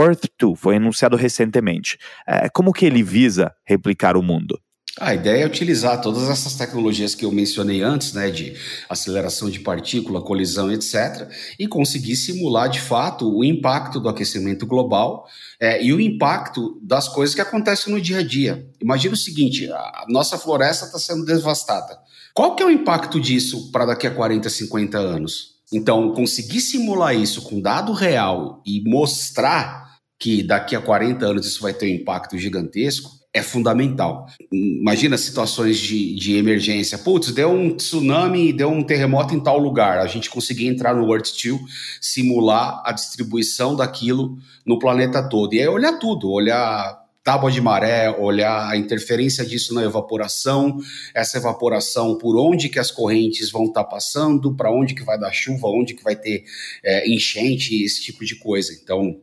Earth 0.00 0.24
2 0.38 0.58
foi 0.58 0.76
anunciado 0.76 1.16
recentemente. 1.16 1.98
É, 2.26 2.48
como 2.48 2.72
que 2.72 2.86
ele 2.86 3.02
visa 3.02 3.52
replicar 3.64 4.16
o 4.16 4.22
mundo? 4.22 4.58
A 5.00 5.12
ideia 5.12 5.42
é 5.42 5.46
utilizar 5.46 6.00
todas 6.00 6.28
essas 6.28 6.54
tecnologias 6.54 7.16
que 7.16 7.24
eu 7.24 7.32
mencionei 7.32 7.82
antes, 7.82 8.12
né, 8.12 8.30
de 8.30 8.54
aceleração 8.88 9.50
de 9.50 9.58
partícula, 9.58 10.22
colisão, 10.22 10.70
etc., 10.70 11.28
e 11.58 11.66
conseguir 11.66 12.14
simular 12.14 12.68
de 12.68 12.80
fato 12.80 13.28
o 13.28 13.44
impacto 13.44 13.98
do 13.98 14.08
aquecimento 14.08 14.64
global 14.64 15.26
é, 15.58 15.84
e 15.84 15.92
o 15.92 16.00
impacto 16.00 16.78
das 16.80 17.08
coisas 17.08 17.34
que 17.34 17.40
acontecem 17.40 17.92
no 17.92 18.00
dia 18.00 18.18
a 18.18 18.22
dia. 18.22 18.64
Imagina 18.80 19.14
o 19.14 19.18
seguinte: 19.18 19.68
a 19.68 20.04
nossa 20.08 20.38
floresta 20.38 20.86
está 20.86 20.98
sendo 20.98 21.24
devastada. 21.24 21.98
Qual 22.32 22.54
que 22.54 22.62
é 22.62 22.66
o 22.66 22.70
impacto 22.70 23.20
disso 23.20 23.72
para 23.72 23.86
daqui 23.86 24.06
a 24.06 24.12
40, 24.12 24.48
50 24.48 24.96
anos? 24.96 25.54
Então, 25.72 26.12
conseguir 26.12 26.60
simular 26.60 27.16
isso 27.16 27.42
com 27.42 27.60
dado 27.60 27.92
real 27.92 28.62
e 28.64 28.80
mostrar 28.88 29.83
que 30.24 30.42
daqui 30.42 30.74
a 30.74 30.80
40 30.80 31.26
anos 31.26 31.46
isso 31.46 31.60
vai 31.60 31.74
ter 31.74 31.84
um 31.84 31.96
impacto 31.96 32.38
gigantesco, 32.38 33.10
é 33.30 33.42
fundamental. 33.42 34.24
Imagina 34.50 35.18
situações 35.18 35.78
de, 35.78 36.14
de 36.14 36.38
emergência. 36.38 36.96
Putz, 36.96 37.30
deu 37.30 37.50
um 37.50 37.76
tsunami, 37.76 38.50
deu 38.50 38.70
um 38.70 38.82
terremoto 38.82 39.34
em 39.34 39.40
tal 39.40 39.58
lugar. 39.58 39.98
A 39.98 40.06
gente 40.06 40.30
conseguir 40.30 40.66
entrar 40.66 40.94
no 40.94 41.12
Earth 41.12 41.28
2, 41.44 41.60
simular 42.00 42.80
a 42.86 42.92
distribuição 42.92 43.76
daquilo 43.76 44.38
no 44.64 44.78
planeta 44.78 45.22
todo. 45.28 45.52
E 45.52 45.60
aí 45.60 45.68
olhar 45.68 45.98
tudo, 45.98 46.30
olhar 46.30 47.04
tábua 47.22 47.50
de 47.50 47.60
maré, 47.60 48.08
olhar 48.18 48.70
a 48.70 48.78
interferência 48.78 49.44
disso 49.44 49.74
na 49.74 49.84
evaporação, 49.84 50.78
essa 51.14 51.36
evaporação, 51.36 52.16
por 52.16 52.34
onde 52.34 52.70
que 52.70 52.78
as 52.78 52.90
correntes 52.90 53.50
vão 53.50 53.64
estar 53.64 53.84
tá 53.84 53.90
passando, 53.90 54.56
para 54.56 54.72
onde 54.72 54.94
que 54.94 55.04
vai 55.04 55.20
dar 55.20 55.32
chuva, 55.32 55.68
onde 55.68 55.92
que 55.92 56.02
vai 56.02 56.16
ter 56.16 56.44
é, 56.82 57.06
enchente, 57.10 57.84
esse 57.84 58.02
tipo 58.02 58.24
de 58.24 58.36
coisa. 58.36 58.72
Então, 58.72 59.20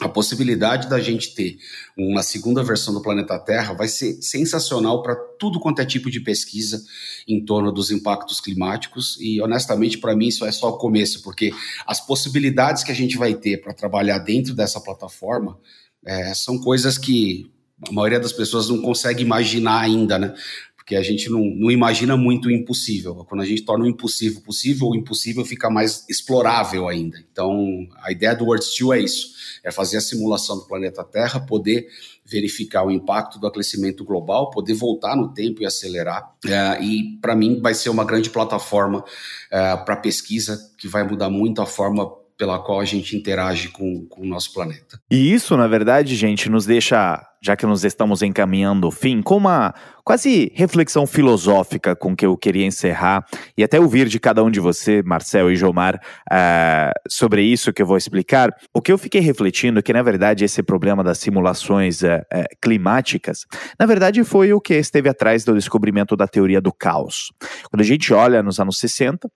a 0.00 0.08
possibilidade 0.08 0.88
da 0.88 0.98
gente 0.98 1.34
ter 1.34 1.56
uma 1.96 2.22
segunda 2.22 2.64
versão 2.64 2.92
do 2.92 3.00
planeta 3.00 3.38
Terra 3.38 3.74
vai 3.74 3.86
ser 3.86 4.20
sensacional 4.20 5.02
para 5.02 5.14
tudo 5.38 5.60
quanto 5.60 5.80
é 5.80 5.86
tipo 5.86 6.10
de 6.10 6.20
pesquisa 6.20 6.82
em 7.28 7.44
torno 7.44 7.70
dos 7.70 7.92
impactos 7.92 8.40
climáticos 8.40 9.16
e 9.20 9.40
honestamente 9.40 9.98
para 9.98 10.16
mim 10.16 10.26
isso 10.26 10.44
é 10.44 10.50
só 10.50 10.70
o 10.70 10.78
começo 10.78 11.22
porque 11.22 11.52
as 11.86 12.04
possibilidades 12.04 12.82
que 12.82 12.90
a 12.90 12.94
gente 12.94 13.16
vai 13.16 13.34
ter 13.34 13.60
para 13.60 13.72
trabalhar 13.72 14.18
dentro 14.18 14.52
dessa 14.52 14.80
plataforma 14.80 15.58
é, 16.04 16.34
são 16.34 16.58
coisas 16.58 16.98
que 16.98 17.50
a 17.88 17.92
maioria 17.92 18.18
das 18.18 18.32
pessoas 18.32 18.68
não 18.68 18.80
consegue 18.80 19.22
imaginar 19.22 19.80
ainda, 19.80 20.18
né? 20.18 20.34
Porque 20.84 20.96
a 20.96 21.02
gente 21.02 21.30
não, 21.30 21.40
não 21.40 21.70
imagina 21.70 22.14
muito 22.14 22.48
o 22.48 22.50
impossível. 22.50 23.14
Quando 23.26 23.40
a 23.40 23.46
gente 23.46 23.62
torna 23.62 23.86
o 23.86 23.88
impossível 23.88 24.42
possível, 24.42 24.88
o 24.88 24.94
impossível 24.94 25.42
fica 25.42 25.70
mais 25.70 26.06
explorável 26.10 26.86
ainda. 26.86 27.16
Então, 27.32 27.88
a 28.02 28.12
ideia 28.12 28.36
do 28.36 28.44
World 28.44 28.62
Steel 28.62 28.92
é 28.92 29.00
isso: 29.00 29.28
é 29.64 29.72
fazer 29.72 29.96
a 29.96 30.00
simulação 30.02 30.58
do 30.58 30.66
planeta 30.66 31.02
Terra, 31.02 31.40
poder 31.40 31.88
verificar 32.22 32.84
o 32.84 32.90
impacto 32.90 33.38
do 33.38 33.46
aquecimento 33.46 34.04
global, 34.04 34.50
poder 34.50 34.74
voltar 34.74 35.16
no 35.16 35.32
tempo 35.32 35.62
e 35.62 35.66
acelerar. 35.66 36.30
É, 36.46 36.82
e, 36.84 37.18
para 37.18 37.34
mim, 37.34 37.62
vai 37.62 37.72
ser 37.72 37.88
uma 37.88 38.04
grande 38.04 38.28
plataforma 38.28 39.02
é, 39.50 39.76
para 39.78 39.96
pesquisa 39.96 40.70
que 40.76 40.86
vai 40.86 41.02
mudar 41.02 41.30
muito 41.30 41.62
a 41.62 41.66
forma 41.66 42.06
pela 42.36 42.58
qual 42.58 42.80
a 42.80 42.84
gente 42.84 43.16
interage 43.16 43.68
com, 43.68 44.04
com 44.06 44.22
o 44.22 44.26
nosso 44.26 44.52
planeta. 44.52 45.00
E 45.10 45.32
isso, 45.32 45.56
na 45.56 45.66
verdade, 45.66 46.14
gente, 46.16 46.50
nos 46.50 46.66
deixa 46.66 47.26
já 47.44 47.54
que 47.54 47.66
nos 47.66 47.84
estamos 47.84 48.22
encaminhando 48.22 48.86
ao 48.86 48.90
fim, 48.90 49.20
com 49.20 49.36
uma 49.36 49.74
quase 50.02 50.50
reflexão 50.54 51.06
filosófica 51.06 51.94
com 51.94 52.16
que 52.16 52.24
eu 52.24 52.36
queria 52.36 52.64
encerrar 52.64 53.24
e 53.56 53.62
até 53.62 53.78
ouvir 53.78 54.08
de 54.08 54.18
cada 54.18 54.42
um 54.42 54.50
de 54.50 54.60
você, 54.60 55.02
Marcel 55.02 55.50
e 55.50 55.56
Jomar, 55.56 55.96
uh, 55.96 56.92
sobre 57.08 57.42
isso 57.42 57.72
que 57.72 57.82
eu 57.82 57.86
vou 57.86 57.96
explicar. 57.96 58.50
O 58.72 58.80
que 58.80 58.90
eu 58.90 58.96
fiquei 58.96 59.20
refletindo 59.20 59.78
é 59.78 59.82
que, 59.82 59.92
na 59.92 60.02
verdade, 60.02 60.44
esse 60.44 60.62
problema 60.62 61.04
das 61.04 61.18
simulações 61.18 62.02
uh, 62.02 62.06
uh, 62.06 62.44
climáticas, 62.62 63.44
na 63.78 63.84
verdade, 63.84 64.24
foi 64.24 64.52
o 64.52 64.60
que 64.60 64.74
esteve 64.74 65.10
atrás 65.10 65.44
do 65.44 65.54
descobrimento 65.54 66.16
da 66.16 66.26
teoria 66.26 66.62
do 66.62 66.72
caos. 66.72 67.30
Quando 67.70 67.82
a 67.82 67.84
gente 67.84 68.12
olha 68.12 68.42
nos 68.42 68.58
anos 68.58 68.78
60, 68.78 69.28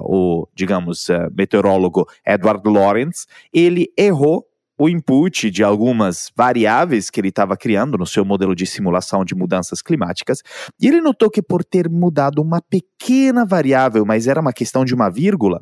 o, 0.00 0.46
digamos, 0.54 1.08
meteorólogo 1.34 2.06
Edward 2.26 2.62
Lorenz, 2.68 3.26
ele 3.52 3.88
errou 3.96 4.47
o 4.78 4.88
input 4.88 5.50
de 5.50 5.64
algumas 5.64 6.30
variáveis 6.36 7.10
que 7.10 7.20
ele 7.20 7.28
estava 7.28 7.56
criando 7.56 7.98
no 7.98 8.06
seu 8.06 8.24
modelo 8.24 8.54
de 8.54 8.64
simulação 8.66 9.24
de 9.24 9.34
mudanças 9.34 9.82
climáticas, 9.82 10.42
e 10.80 10.86
ele 10.86 11.00
notou 11.00 11.28
que 11.28 11.42
por 11.42 11.64
ter 11.64 11.88
mudado 11.88 12.40
uma 12.40 12.62
pequena 12.62 13.44
variável, 13.44 14.04
mas 14.06 14.26
era 14.26 14.40
uma 14.40 14.52
questão 14.52 14.84
de 14.84 14.94
uma 14.94 15.10
vírgula, 15.10 15.60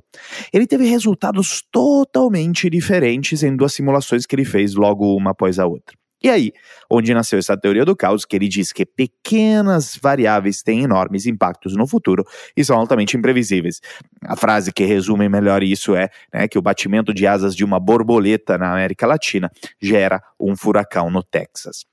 ele 0.52 0.66
teve 0.66 0.84
resultados 0.84 1.62
totalmente 1.72 2.68
diferentes 2.68 3.42
em 3.42 3.56
duas 3.56 3.72
simulações 3.72 4.26
que 4.26 4.34
ele 4.34 4.44
fez 4.44 4.74
logo 4.74 5.16
uma 5.16 5.30
após 5.30 5.58
a 5.58 5.66
outra. 5.66 5.96
E 6.22 6.30
aí, 6.30 6.52
onde 6.90 7.12
nasceu 7.12 7.38
essa 7.38 7.56
teoria 7.56 7.84
do 7.84 7.94
caos, 7.94 8.24
que 8.24 8.34
ele 8.34 8.48
diz 8.48 8.72
que 8.72 8.86
pequenas 8.86 9.96
variáveis 9.96 10.62
têm 10.62 10.82
enormes 10.82 11.26
impactos 11.26 11.76
no 11.76 11.86
futuro 11.86 12.24
e 12.56 12.64
são 12.64 12.76
altamente 12.76 13.16
imprevisíveis. 13.16 13.80
A 14.22 14.34
frase 14.34 14.72
que 14.72 14.84
resume 14.84 15.28
melhor 15.28 15.62
isso 15.62 15.94
é 15.94 16.08
né, 16.32 16.48
que 16.48 16.58
o 16.58 16.62
batimento 16.62 17.12
de 17.12 17.26
asas 17.26 17.54
de 17.54 17.64
uma 17.64 17.78
borboleta 17.78 18.56
na 18.56 18.72
América 18.72 19.06
Latina 19.06 19.50
gera 19.80 20.22
um 20.40 20.56
furacão 20.56 21.10
no 21.10 21.22
Texas. 21.22 21.84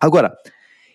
Agora, 0.00 0.32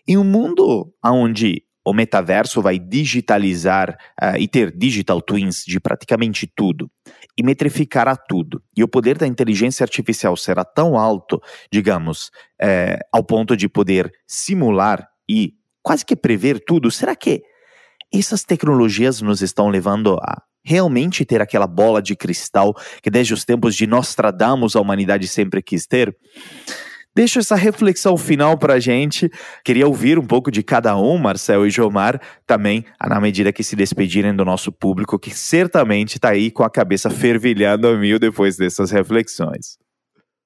em 0.07 0.17
um 0.17 0.23
mundo 0.23 0.93
onde 1.03 1.63
o 1.85 1.93
metaverso 1.93 2.61
vai 2.61 2.79
digitalizar 2.79 3.97
uh, 4.21 4.37
e 4.37 4.47
ter 4.47 4.75
digital 4.75 5.21
twins 5.21 5.63
de 5.65 5.79
praticamente 5.79 6.47
tudo 6.47 6.89
e 7.37 7.43
metrificar 7.43 8.07
a 8.07 8.15
tudo. 8.15 8.61
E 8.75 8.83
o 8.83 8.87
poder 8.87 9.17
da 9.17 9.27
inteligência 9.27 9.83
artificial 9.83 10.37
será 10.37 10.63
tão 10.63 10.97
alto, 10.97 11.41
digamos, 11.71 12.31
é, 12.61 12.99
ao 13.11 13.23
ponto 13.23 13.57
de 13.57 13.67
poder 13.67 14.11
simular 14.27 15.07
e 15.29 15.53
quase 15.81 16.05
que 16.05 16.15
prever 16.15 16.63
tudo. 16.63 16.89
Será 16.91 17.15
que 17.15 17.41
essas 18.13 18.43
tecnologias 18.43 19.21
nos 19.21 19.41
estão 19.41 19.69
levando 19.69 20.17
a 20.21 20.41
realmente 20.63 21.25
ter 21.25 21.41
aquela 21.41 21.67
bola 21.67 22.01
de 22.01 22.15
cristal 22.15 22.73
que 23.01 23.09
desde 23.09 23.33
os 23.33 23.43
tempos 23.43 23.75
de 23.75 23.85
Nostradamus 23.85 24.75
a 24.75 24.81
humanidade 24.81 25.27
sempre 25.27 25.61
quis 25.61 25.85
ter? 25.85 26.15
Deixo 27.15 27.37
essa 27.37 27.55
reflexão 27.55 28.17
final 28.17 28.57
para 28.57 28.75
a 28.75 28.79
gente. 28.79 29.29
Queria 29.63 29.87
ouvir 29.87 30.17
um 30.17 30.25
pouco 30.25 30.49
de 30.49 30.63
cada 30.63 30.97
um, 30.97 31.17
Marcel 31.17 31.65
e 31.67 31.69
Jomar, 31.69 32.19
também 32.47 32.83
na 33.07 33.21
medida 33.21 33.53
que 33.53 33.63
se 33.63 33.75
despedirem 33.75 34.35
do 34.35 34.43
nosso 34.43 34.71
público, 34.71 35.19
que 35.19 35.29
certamente 35.29 36.15
está 36.15 36.29
aí 36.29 36.49
com 36.49 36.63
a 36.63 36.69
cabeça 36.69 37.09
fervilhando 37.11 37.87
a 37.87 37.95
mil 37.95 38.17
depois 38.17 38.57
dessas 38.57 38.89
reflexões. 38.89 39.77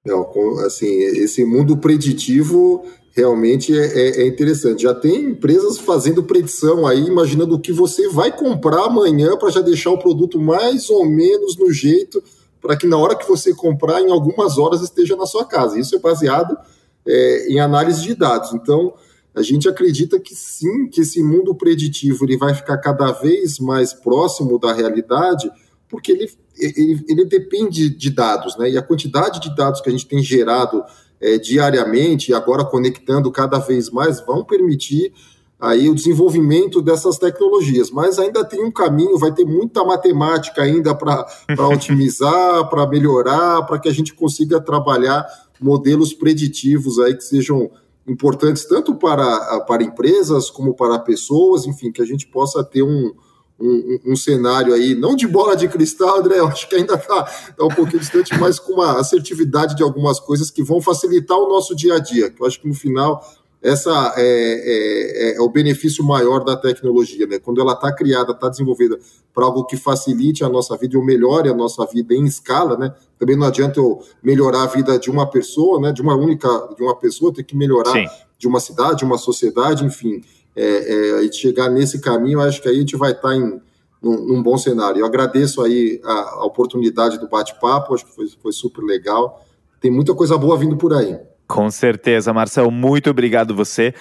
Não, 0.06 0.26
assim, 0.66 0.88
esse 0.88 1.44
mundo 1.46 1.78
preditivo 1.78 2.86
realmente 3.18 3.78
é, 3.78 3.86
é, 3.86 4.22
é, 4.22 4.28
interessante. 4.28 4.84
Já 4.84 4.94
tem 4.94 5.32
empresas 5.32 5.80
fazendo 5.80 6.24
predição 6.24 6.86
aí, 6.86 7.00
imaginando 7.00 7.56
o 7.56 7.60
que 7.60 7.74
você 7.74 8.08
vai 8.10 8.36
comprar 8.36 8.86
amanhã 8.86 9.36
para 9.38 9.50
já 9.50 9.60
deixar 9.60 9.90
o 9.92 9.98
produto 9.98 10.40
mais 10.40 10.90
ou 10.90 11.04
menos 11.04 11.58
no 11.58 11.72
jeito 11.72 12.22
para 12.68 12.76
que 12.76 12.86
na 12.86 12.98
hora 12.98 13.16
que 13.16 13.26
você 13.26 13.56
comprar, 13.56 14.02
em 14.02 14.12
algumas 14.12 14.58
horas 14.58 14.82
esteja 14.82 15.16
na 15.16 15.26
sua 15.26 15.46
casa. 15.46 15.80
Isso 15.80 15.96
é 15.96 16.00
baseado 16.00 16.58
é, 17.06 17.48
em 17.48 17.62
análise 17.62 18.02
de 18.02 18.14
dados. 18.14 18.54
Então, 18.54 18.94
a 19.34 19.42
gente 19.42 19.70
acredita 19.70 20.20
que 20.20 20.36
sim, 20.36 20.90
que 20.90 21.00
esse 21.00 21.24
mundo 21.24 21.56
preditivo 21.56 22.26
ele 22.26 22.36
vai 22.36 22.54
ficar 22.54 22.78
cada 22.80 23.14
vez 23.14 23.58
mais 23.58 23.94
próximo 23.94 24.60
da 24.60 24.74
realidade, 24.74 25.50
porque 25.88 26.12
ele, 26.12 26.30
ele, 26.60 27.06
ele 27.08 27.24
depende 27.24 27.90
de 27.90 28.10
dados, 28.10 28.58
né? 28.58 28.70
E 28.70 28.78
a 28.78 28.82
quantidade 28.82 29.40
de 29.40 29.56
dados 29.56 29.80
que 29.80 29.88
a 29.88 29.92
gente 29.94 30.06
tem 30.06 30.22
gerado 30.22 30.84
é, 31.22 31.38
diariamente, 31.38 32.32
e 32.32 32.34
agora 32.34 32.66
conectando 32.66 33.32
cada 33.32 33.60
vez 33.60 33.90
mais, 33.90 34.20
vão 34.20 34.44
permitir 34.44 35.14
aí 35.60 35.90
o 35.90 35.96
desenvolvimento 35.96 36.82
dessas 36.82 37.18
tecnologias, 37.18 37.90
mas 37.90 38.20
ainda 38.20 38.46
tem 38.46 38.64
um 38.64 38.72
caminho, 38.72 39.18
vai 39.18 39.32
ter 39.32 39.46
muita 39.46 39.84
matemática 39.84 40.62
ainda 40.62 40.94
para 40.94 41.26
otimizar, 41.72 42.70
para 42.70 42.86
melhorar, 42.88 43.64
para 43.64 43.80
que 43.80 43.90
a 43.90 43.94
gente 43.94 44.14
consiga 44.14 44.62
trabalhar 44.62 45.26
modelos 45.60 46.14
preditivos 46.14 47.00
aí 47.00 47.16
que 47.16 47.24
sejam 47.24 47.72
importantes 48.08 48.66
tanto 48.66 48.96
para, 48.96 49.60
para 49.62 49.84
empresas 49.84 50.50
como 50.50 50.74
para 50.74 51.00
pessoas, 51.00 51.66
enfim, 51.66 51.92
que 51.92 52.02
a 52.02 52.06
gente 52.06 52.28
possa 52.28 52.64
ter 52.64 52.84
um, 52.84 53.12
um, 53.60 54.00
um, 54.06 54.16
cenário 54.16 54.74
aí, 54.74 54.96
não 54.96 55.16
de 55.16 55.28
bola 55.28 55.58
de 55.58 55.68
cristal, 55.68 56.20
André, 56.20 56.40
eu 56.40 56.48
acho 56.48 56.70
que 56.70 56.76
ainda 56.76 56.94
está 56.94 57.24
tá 57.24 57.66
um 57.66 57.70
pouquinho 57.70 58.00
distante, 58.00 58.38
mas 58.40 58.60
com 58.60 58.74
uma 58.74 59.00
assertividade 59.00 59.76
de 59.76 59.84
algumas 59.84 60.20
coisas 60.20 60.50
que 60.50 60.64
vão 60.64 60.80
facilitar 60.80 61.38
o 61.38 61.50
nosso 61.50 61.76
dia 61.76 61.96
a 61.96 62.00
dia, 62.00 62.30
que 62.30 62.42
eu 62.42 62.48
acho 62.48 62.62
que 62.62 62.68
no 62.68 62.76
final 62.76 63.22
essa 63.62 64.14
é, 64.18 64.24
é, 64.24 65.36
é, 65.36 65.42
o 65.42 65.50
benefício 65.50 66.04
maior 66.04 66.44
da 66.44 66.56
tecnologia, 66.56 67.26
né? 67.26 67.40
Quando 67.40 67.60
ela 67.60 67.74
está 67.74 67.92
criada, 67.92 68.32
está 68.32 68.50
desenvolvida 68.50 68.98
para 69.34 69.46
algo 69.46 69.66
que 69.66 69.76
facilite 69.76 70.44
a 70.44 70.50
nossa 70.50 70.78
vida 70.78 70.98
ou 70.98 71.04
melhore 71.04 71.50
a 71.50 71.54
nossa 71.54 71.86
vida 71.86 72.14
em 72.14 72.26
escala, 72.26 72.78
né? 72.78 72.94
Também 73.18 73.36
não 73.36 73.48
adianta 73.48 73.80
eu 73.80 74.02
melhorar 74.22 74.64
a 74.64 74.68
vida 74.68 75.00
de 75.00 75.10
uma 75.10 75.28
pessoa, 75.30 75.82
né? 75.82 75.92
De 75.92 76.02
uma 76.02 76.16
única, 76.16 76.48
de 76.76 76.84
uma 76.84 76.96
pessoa, 76.96 77.34
ter 77.34 77.44
que 77.44 77.56
melhorar 77.56 77.94
Sim. 77.94 78.06
de 78.38 78.48
uma 78.48 78.60
cidade, 78.60 79.00
de 79.00 79.06
uma 79.06 79.18
sociedade, 79.18 79.84
enfim. 79.84 80.22
É, 80.56 81.26
é, 81.26 81.32
chegar 81.32 81.70
nesse 81.70 82.00
caminho, 82.00 82.40
acho 82.40 82.62
que 82.62 82.68
aí 82.68 82.78
a 82.78 82.80
gente 82.80 82.96
vai 82.96 83.12
estar 83.12 83.30
tá 83.30 83.36
em 83.36 83.62
num, 84.02 84.26
num, 84.28 84.44
bom 84.44 84.58
cenário. 84.58 85.00
Eu 85.00 85.06
agradeço 85.06 85.62
aí 85.62 86.00
a, 86.04 86.12
a 86.12 86.46
oportunidade 86.46 87.20
do 87.20 87.28
bate-papo, 87.28 87.94
acho 87.94 88.06
que 88.06 88.16
foi, 88.16 88.28
foi 88.42 88.52
super 88.52 88.84
legal. 88.84 89.44
Tem 89.80 89.92
muita 89.92 90.14
coisa 90.14 90.38
boa 90.38 90.58
vindo 90.58 90.78
por 90.78 90.94
aí. 90.94 91.18
Com 91.48 91.70
certeza, 91.72 92.34
Marcel, 92.34 92.70
muito 92.70 93.10
obrigado 93.10 93.56
você. 93.56 93.94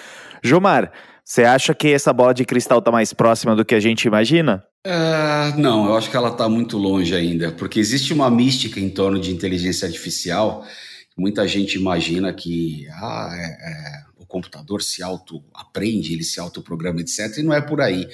Jomar, 0.43 0.91
você 1.23 1.43
acha 1.43 1.73
que 1.73 1.89
essa 1.89 2.13
bola 2.13 2.33
de 2.33 2.45
cristal 2.45 2.79
está 2.79 2.91
mais 2.91 3.13
próxima 3.13 3.55
do 3.55 3.65
que 3.65 3.75
a 3.75 3.79
gente 3.79 4.05
imagina? 4.05 4.63
É, 4.85 5.53
não, 5.57 5.85
eu 5.85 5.97
acho 5.97 6.09
que 6.09 6.15
ela 6.15 6.29
está 6.29 6.47
muito 6.47 6.77
longe 6.77 7.13
ainda, 7.13 7.51
porque 7.51 7.79
existe 7.79 8.13
uma 8.13 8.29
mística 8.29 8.79
em 8.79 8.89
torno 8.89 9.19
de 9.19 9.33
inteligência 9.33 9.85
artificial. 9.85 10.65
Muita 11.17 11.47
gente 11.47 11.75
imagina 11.75 12.31
que 12.31 12.87
ah, 12.91 13.29
é, 13.33 13.45
é 13.45 14.06
computador 14.27 14.81
se 14.83 15.01
auto-aprende, 15.01 16.13
ele 16.13 16.23
se 16.23 16.39
autoprograma, 16.39 16.99
etc. 17.01 17.37
E 17.37 17.43
não 17.43 17.53
é 17.53 17.61
por 17.61 17.81
aí. 17.81 18.07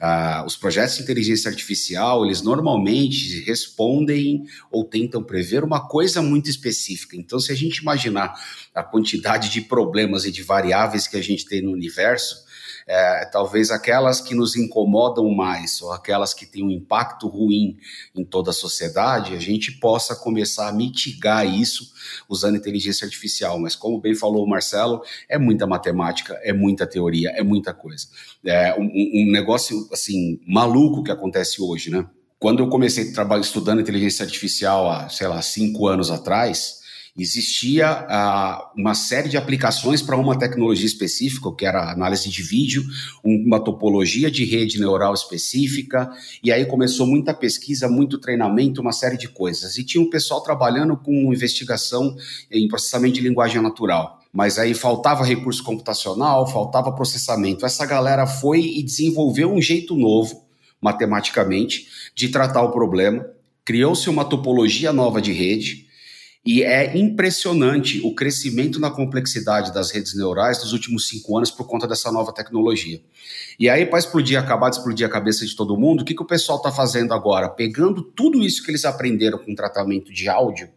Ah, 0.00 0.44
os 0.46 0.56
projetos 0.56 0.96
de 0.96 1.02
inteligência 1.02 1.50
artificial, 1.50 2.24
eles 2.24 2.42
normalmente 2.42 3.40
respondem 3.40 4.44
ou 4.70 4.84
tentam 4.84 5.22
prever 5.22 5.64
uma 5.64 5.88
coisa 5.88 6.22
muito 6.22 6.48
específica. 6.48 7.16
Então, 7.16 7.40
se 7.40 7.50
a 7.50 7.54
gente 7.54 7.78
imaginar 7.78 8.34
a 8.74 8.82
quantidade 8.82 9.50
de 9.50 9.60
problemas 9.60 10.24
e 10.24 10.32
de 10.32 10.42
variáveis 10.42 11.08
que 11.08 11.16
a 11.16 11.22
gente 11.22 11.46
tem 11.46 11.62
no 11.62 11.72
universo, 11.72 12.45
é, 12.86 13.24
talvez 13.26 13.72
aquelas 13.72 14.20
que 14.20 14.34
nos 14.34 14.54
incomodam 14.54 15.28
mais 15.34 15.82
ou 15.82 15.92
aquelas 15.92 16.32
que 16.32 16.46
têm 16.46 16.62
um 16.62 16.70
impacto 16.70 17.26
ruim 17.26 17.78
em 18.14 18.24
toda 18.24 18.50
a 18.50 18.54
sociedade, 18.54 19.34
a 19.34 19.40
gente 19.40 19.72
possa 19.72 20.14
começar 20.14 20.68
a 20.68 20.72
mitigar 20.72 21.44
isso 21.44 21.92
usando 22.28 22.56
inteligência 22.56 23.04
artificial. 23.04 23.58
Mas, 23.58 23.74
como 23.74 24.00
bem 24.00 24.14
falou 24.14 24.44
o 24.44 24.48
Marcelo, 24.48 25.02
é 25.28 25.36
muita 25.36 25.66
matemática, 25.66 26.38
é 26.44 26.52
muita 26.52 26.86
teoria, 26.86 27.30
é 27.30 27.42
muita 27.42 27.74
coisa. 27.74 28.06
É 28.44 28.74
um, 28.78 28.84
um 28.84 29.32
negócio 29.32 29.88
assim 29.92 30.40
maluco 30.46 31.02
que 31.02 31.10
acontece 31.10 31.60
hoje, 31.60 31.90
né? 31.90 32.06
Quando 32.38 32.62
eu 32.62 32.68
comecei 32.68 33.10
a 33.10 33.14
trabalhar 33.14 33.40
estudando 33.40 33.80
inteligência 33.80 34.24
artificial 34.24 34.88
há, 34.90 35.08
sei 35.08 35.26
lá, 35.26 35.40
cinco 35.42 35.88
anos 35.88 36.10
atrás, 36.10 36.85
existia 37.18 37.88
ah, 37.88 38.70
uma 38.76 38.94
série 38.94 39.28
de 39.28 39.36
aplicações 39.36 40.02
para 40.02 40.16
uma 40.16 40.38
tecnologia 40.38 40.86
específica, 40.86 41.50
que 41.56 41.64
era 41.64 41.90
análise 41.90 42.28
de 42.28 42.42
vídeo, 42.42 42.84
uma 43.24 43.58
topologia 43.58 44.30
de 44.30 44.44
rede 44.44 44.78
neural 44.78 45.14
específica, 45.14 46.10
e 46.42 46.52
aí 46.52 46.66
começou 46.66 47.06
muita 47.06 47.32
pesquisa, 47.32 47.88
muito 47.88 48.18
treinamento, 48.18 48.80
uma 48.80 48.92
série 48.92 49.16
de 49.16 49.28
coisas. 49.28 49.78
E 49.78 49.84
tinha 49.84 50.02
um 50.02 50.10
pessoal 50.10 50.42
trabalhando 50.42 50.96
com 50.96 51.32
investigação 51.32 52.14
em 52.50 52.68
processamento 52.68 53.14
de 53.14 53.22
linguagem 53.22 53.62
natural. 53.62 54.20
Mas 54.32 54.58
aí 54.58 54.74
faltava 54.74 55.24
recurso 55.24 55.64
computacional, 55.64 56.46
faltava 56.46 56.92
processamento. 56.92 57.64
Essa 57.64 57.86
galera 57.86 58.26
foi 58.26 58.60
e 58.60 58.82
desenvolveu 58.82 59.50
um 59.50 59.62
jeito 59.62 59.96
novo, 59.96 60.44
matematicamente, 60.78 61.88
de 62.14 62.28
tratar 62.28 62.62
o 62.62 62.70
problema. 62.70 63.26
Criou-se 63.64 64.10
uma 64.10 64.26
topologia 64.26 64.92
nova 64.92 65.22
de 65.22 65.32
rede, 65.32 65.85
e 66.46 66.62
é 66.62 66.96
impressionante 66.96 68.00
o 68.04 68.14
crescimento 68.14 68.78
na 68.78 68.88
complexidade 68.88 69.74
das 69.74 69.90
redes 69.90 70.16
neurais 70.16 70.60
nos 70.60 70.72
últimos 70.72 71.08
cinco 71.08 71.36
anos 71.36 71.50
por 71.50 71.66
conta 71.66 71.88
dessa 71.88 72.12
nova 72.12 72.32
tecnologia. 72.32 73.02
E 73.58 73.68
aí, 73.68 73.84
para 73.84 73.98
explodir, 73.98 74.38
acabar 74.38 74.70
de 74.70 74.76
explodir 74.76 75.04
a 75.04 75.10
cabeça 75.10 75.44
de 75.44 75.56
todo 75.56 75.76
mundo, 75.76 76.02
o 76.02 76.04
que, 76.04 76.14
que 76.14 76.22
o 76.22 76.26
pessoal 76.26 76.58
está 76.58 76.70
fazendo 76.70 77.12
agora? 77.12 77.48
Pegando 77.48 78.00
tudo 78.00 78.44
isso 78.44 78.62
que 78.62 78.70
eles 78.70 78.84
aprenderam 78.84 79.38
com 79.38 79.56
tratamento 79.56 80.12
de 80.12 80.28
áudio 80.28 80.68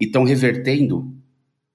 e 0.00 0.06
estão 0.06 0.24
revertendo 0.24 1.14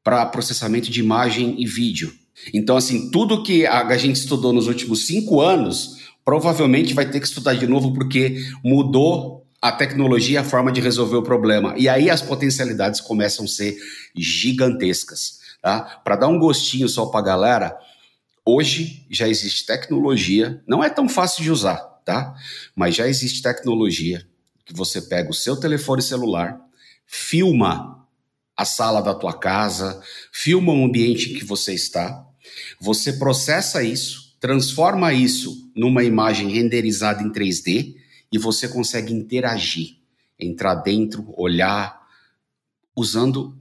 para 0.04 0.26
processamento 0.26 0.92
de 0.92 1.00
imagem 1.00 1.56
e 1.58 1.66
vídeo. 1.66 2.14
Então, 2.54 2.76
assim, 2.76 3.10
tudo 3.10 3.42
que 3.42 3.66
a 3.66 3.98
gente 3.98 4.18
estudou 4.18 4.52
nos 4.52 4.68
últimos 4.68 5.06
cinco 5.06 5.40
anos, 5.40 6.12
provavelmente 6.26 6.94
vai 6.94 7.10
ter 7.10 7.22
que 7.22 7.28
estudar 7.28 7.54
de 7.54 7.68
novo, 7.68 7.94
porque 7.94 8.44
mudou 8.62 9.43
a 9.64 9.72
tecnologia 9.72 10.42
a 10.42 10.44
forma 10.44 10.74
de 10.74 10.82
resolver 10.82 11.16
o 11.16 11.24
problema. 11.24 11.74
E 11.78 11.88
aí 11.88 12.10
as 12.10 12.22
potencialidades 12.22 13.00
começam 13.00 13.46
a 13.46 13.48
ser 13.48 13.78
gigantescas. 14.14 15.40
Tá? 15.62 16.02
Para 16.04 16.18
dar 16.18 16.28
um 16.28 16.38
gostinho 16.38 16.90
só 16.90 17.06
para 17.06 17.22
a 17.22 17.24
galera, 17.24 17.78
hoje 18.46 19.08
já 19.10 19.26
existe 19.26 19.66
tecnologia, 19.66 20.62
não 20.68 20.84
é 20.84 20.90
tão 20.90 21.08
fácil 21.08 21.42
de 21.44 21.50
usar, 21.50 21.78
tá? 22.04 22.36
Mas 22.76 22.94
já 22.94 23.08
existe 23.08 23.42
tecnologia 23.42 24.28
que 24.66 24.74
você 24.74 25.02
pega 25.02 25.30
o 25.30 25.34
seu 25.34 25.56
telefone 25.56 26.02
celular, 26.02 26.60
filma 27.06 28.06
a 28.58 28.66
sala 28.66 29.02
da 29.02 29.14
tua 29.14 29.32
casa, 29.32 30.04
filma 30.34 30.74
o 30.74 30.84
ambiente 30.84 31.32
em 31.32 31.36
que 31.36 31.46
você 31.46 31.74
está, 31.74 32.26
você 32.82 33.14
processa 33.14 33.82
isso, 33.82 34.36
transforma 34.42 35.14
isso 35.14 35.72
numa 35.74 36.04
imagem 36.04 36.50
renderizada 36.50 37.24
em 37.24 37.32
3D 37.32 38.03
e 38.34 38.38
você 38.40 38.68
consegue 38.68 39.14
interagir, 39.14 39.98
entrar 40.40 40.74
dentro, 40.74 41.32
olhar, 41.38 42.02
usando 42.96 43.56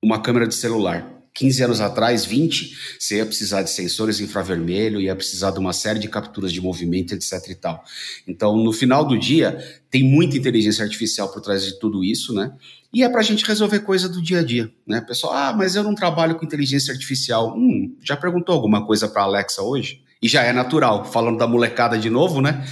uma 0.00 0.22
câmera 0.22 0.46
de 0.46 0.54
celular. 0.54 1.10
15 1.34 1.64
anos 1.64 1.80
atrás, 1.80 2.24
20, 2.24 2.76
você 2.96 3.16
ia 3.16 3.26
precisar 3.26 3.62
de 3.62 3.70
sensores 3.70 4.20
infravermelho, 4.20 5.00
ia 5.00 5.16
precisar 5.16 5.50
de 5.50 5.58
uma 5.58 5.72
série 5.72 5.98
de 5.98 6.08
capturas 6.08 6.52
de 6.52 6.60
movimento, 6.60 7.12
etc 7.12 7.32
e 7.48 7.54
tal. 7.56 7.82
Então, 8.28 8.56
no 8.56 8.72
final 8.72 9.04
do 9.04 9.18
dia, 9.18 9.58
tem 9.90 10.04
muita 10.04 10.36
inteligência 10.36 10.84
artificial 10.84 11.28
por 11.32 11.42
trás 11.42 11.64
de 11.64 11.76
tudo 11.80 12.04
isso, 12.04 12.32
né? 12.32 12.52
E 12.92 13.02
é 13.02 13.08
para 13.08 13.18
a 13.18 13.24
gente 13.24 13.44
resolver 13.44 13.80
coisa 13.80 14.08
do 14.08 14.22
dia 14.22 14.38
a 14.38 14.44
dia, 14.44 14.72
né? 14.86 15.00
Pessoal, 15.00 15.32
ah, 15.32 15.52
mas 15.52 15.74
eu 15.74 15.82
não 15.82 15.96
trabalho 15.96 16.36
com 16.36 16.44
inteligência 16.44 16.92
artificial. 16.92 17.52
Hum, 17.56 17.96
já 18.00 18.16
perguntou 18.16 18.54
alguma 18.54 18.86
coisa 18.86 19.08
para 19.08 19.22
Alexa 19.22 19.60
hoje? 19.60 20.04
E 20.22 20.28
já 20.28 20.44
é 20.44 20.52
natural, 20.52 21.04
falando 21.04 21.36
da 21.36 21.48
molecada 21.48 21.98
de 21.98 22.08
novo, 22.08 22.40
né? 22.40 22.64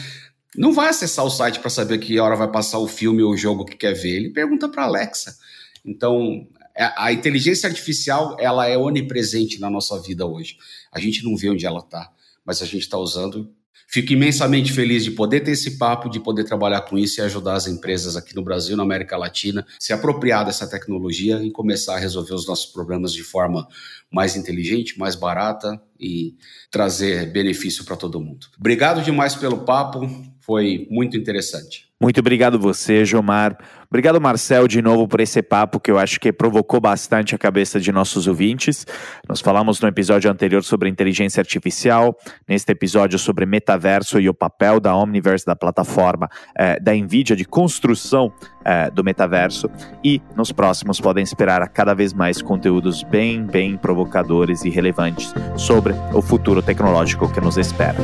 Não 0.57 0.73
vai 0.73 0.89
acessar 0.89 1.25
o 1.25 1.31
site 1.31 1.61
para 1.61 1.71
saber 1.71 1.99
que 1.99 2.19
hora 2.19 2.37
vai 2.37 2.51
passar 2.51 2.79
o 2.79 2.89
filme 2.89 3.23
ou 3.23 3.33
o 3.33 3.37
jogo 3.37 3.65
que 3.65 3.77
quer 3.77 3.95
ver. 3.95 4.17
Ele 4.17 4.31
pergunta 4.31 4.69
para 4.69 4.85
Alexa. 4.85 5.37
Então, 5.85 6.47
é, 6.77 6.93
a 6.97 7.13
inteligência 7.13 7.69
artificial 7.69 8.37
ela 8.39 8.67
é 8.69 8.77
onipresente 8.77 9.59
na 9.59 9.71
nossa 9.71 10.01
vida 10.01 10.27
hoje. 10.27 10.57
A 10.93 11.01
gente 11.01 11.25
não 11.25 11.37
vê 11.37 11.51
onde 11.51 11.67
ela 11.67 11.81
está, 11.81 12.11
mas 12.45 12.61
a 12.61 12.67
gente 12.67 12.83
está 12.83 12.99
usando 12.99 13.51
Fico 13.93 14.15
imensamente 14.15 14.73
feliz 14.73 15.05
de 15.05 15.11
poder 15.11 15.41
ter 15.41 15.51
esse 15.51 15.77
papo, 15.77 16.09
de 16.09 16.19
poder 16.19 16.45
trabalhar 16.45 16.81
com 16.81 16.97
isso 16.97 17.21
e 17.21 17.23
ajudar 17.23 17.53
as 17.53 17.67
empresas 17.67 18.17
aqui 18.17 18.35
no 18.35 18.43
Brasil, 18.43 18.75
na 18.75 18.83
América 18.83 19.19
Latina, 19.19 19.67
se 19.79 19.93
apropriar 19.93 20.47
dessa 20.47 20.67
tecnologia 20.67 21.43
e 21.43 21.51
começar 21.51 21.97
a 21.97 21.99
resolver 21.99 22.33
os 22.33 22.47
nossos 22.47 22.65
problemas 22.65 23.13
de 23.13 23.23
forma 23.23 23.69
mais 24.11 24.35
inteligente, 24.35 24.99
mais 24.99 25.15
barata 25.15 25.79
e 26.01 26.35
trazer 26.71 27.31
benefício 27.33 27.85
para 27.85 27.95
todo 27.95 28.19
mundo. 28.19 28.47
Obrigado 28.59 29.03
demais 29.03 29.35
pelo 29.35 29.59
papo, 29.59 30.09
foi 30.45 30.87
muito 30.91 31.17
interessante. 31.17 31.93
Muito 32.03 32.19
obrigado 32.19 32.59
você, 32.59 33.05
Jomar. 33.05 33.57
Obrigado, 33.89 34.21
Marcel, 34.21 34.67
de 34.67 34.83
novo 34.83 35.07
por 35.07 35.21
esse 35.21 35.41
papo 35.41 35.79
que 35.79 35.89
eu 35.89 36.01
acho 36.01 36.19
que 36.19 36.33
provocou 36.33 36.81
bastante 36.81 37.33
a 37.33 37.39
cabeça 37.39 37.79
de 37.79 37.93
nossos 37.93 38.27
ouvintes. 38.27 38.85
Nós 39.29 39.41
falamos 39.41 39.81
no 39.81 39.87
episódio 39.87 40.29
anterior 40.29 40.65
sobre 40.65 40.89
inteligência 40.89 41.41
artificial, 41.41 42.17
neste 42.49 42.73
episódio 42.73 43.21
sobre 43.21 43.47
metaverso 43.47 44.19
e 44.19 44.29
o 44.29 44.35
papel 44.35 44.81
da 44.81 44.97
Omniverse, 44.97 45.47
da 45.47 45.55
plataforma 45.55 46.29
eh, 46.59 46.81
da 46.81 46.93
NVIDIA 46.93 47.37
de 47.37 47.45
construção 47.45 48.33
eh, 48.65 48.91
do 48.91 49.05
metaverso. 49.05 49.71
E 50.03 50.21
nos 50.35 50.51
próximos 50.51 51.01
podem 51.01 51.23
esperar 51.23 51.69
cada 51.69 51.95
vez 51.95 52.13
mais 52.13 52.43
conteúdos 52.43 53.05
bem, 53.05 53.47
bem 53.47 53.77
provocadores 53.77 54.65
e 54.65 54.71
relevantes 54.71 55.33
sobre 55.57 55.95
o 56.13 56.21
futuro 56.21 56.61
tecnológico 56.61 57.33
que 57.33 57.41
nos 57.41 57.57
espera. 57.59 57.99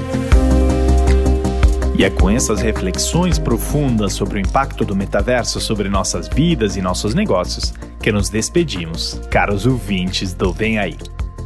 E 1.99 2.05
é 2.05 2.11
com 2.11 2.31
essas 2.31 2.61
reflexões 2.61 3.41
profundas 3.41 4.13
sobre 4.13 4.39
o 4.39 4.41
impacto 4.41 4.85
do 4.85 4.95
metaverso 4.95 5.61
sobre 5.61 5.89
nossas 5.89 6.29
vidas 6.29 6.77
e 6.77 6.81
nossos 6.81 7.13
negócios 7.13 7.75
que 8.01 8.13
nos 8.13 8.29
despedimos, 8.29 9.21
caros 9.29 9.67
ouvintes 9.67 10.33
do 10.33 10.53
Vem 10.53 10.79
Aí. 10.79 10.97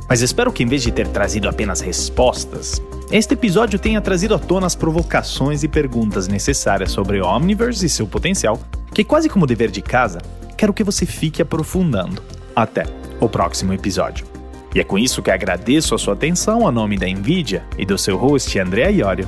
Mas 0.07 0.21
espero 0.21 0.53
que, 0.53 0.63
em 0.63 0.67
vez 0.67 0.83
de 0.83 0.93
ter 0.93 1.09
trazido 1.09 1.49
apenas 1.49 1.81
respostas, 1.81 2.83
este 3.11 3.33
episódio 3.33 3.79
tenha 3.79 4.03
trazido 4.03 4.35
à 4.35 4.39
tona 4.39 4.67
as 4.67 4.77
provocações 4.77 5.63
e 5.63 5.69
perguntas 5.69 6.29
necessárias 6.29 6.91
sobre 6.91 7.19
o 7.19 7.27
Omniverse 7.27 7.87
e 7.87 7.89
seu 7.89 8.07
potencial, 8.07 8.61
que, 8.93 9.05
quase 9.05 9.31
como 9.31 9.47
dever 9.47 9.71
de 9.71 9.81
casa, 9.81 10.19
quero 10.55 10.75
que 10.75 10.85
você 10.85 11.07
fique 11.07 11.41
aprofundando. 11.41 12.23
Até 12.55 12.85
o 13.19 13.27
próximo 13.27 13.73
episódio. 13.73 14.27
E 14.75 14.81
é 14.81 14.85
com 14.85 14.99
isso 14.99 15.23
que 15.23 15.31
agradeço 15.31 15.95
a 15.95 15.99
sua 15.99 16.13
atenção 16.13 16.67
a 16.67 16.73
nome 16.73 16.99
da 16.99 17.07
NVIDIA 17.07 17.65
e 17.79 17.87
do 17.87 17.97
seu 17.97 18.19
host 18.19 18.59
André 18.59 18.91
Iorio. 18.91 19.27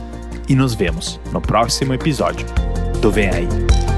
E 0.48 0.54
nos 0.54 0.74
vemos 0.74 1.20
no 1.32 1.40
próximo 1.40 1.94
episódio 1.94 2.46
do 3.00 3.10
Vem 3.10 3.30
Aí. 3.30 3.93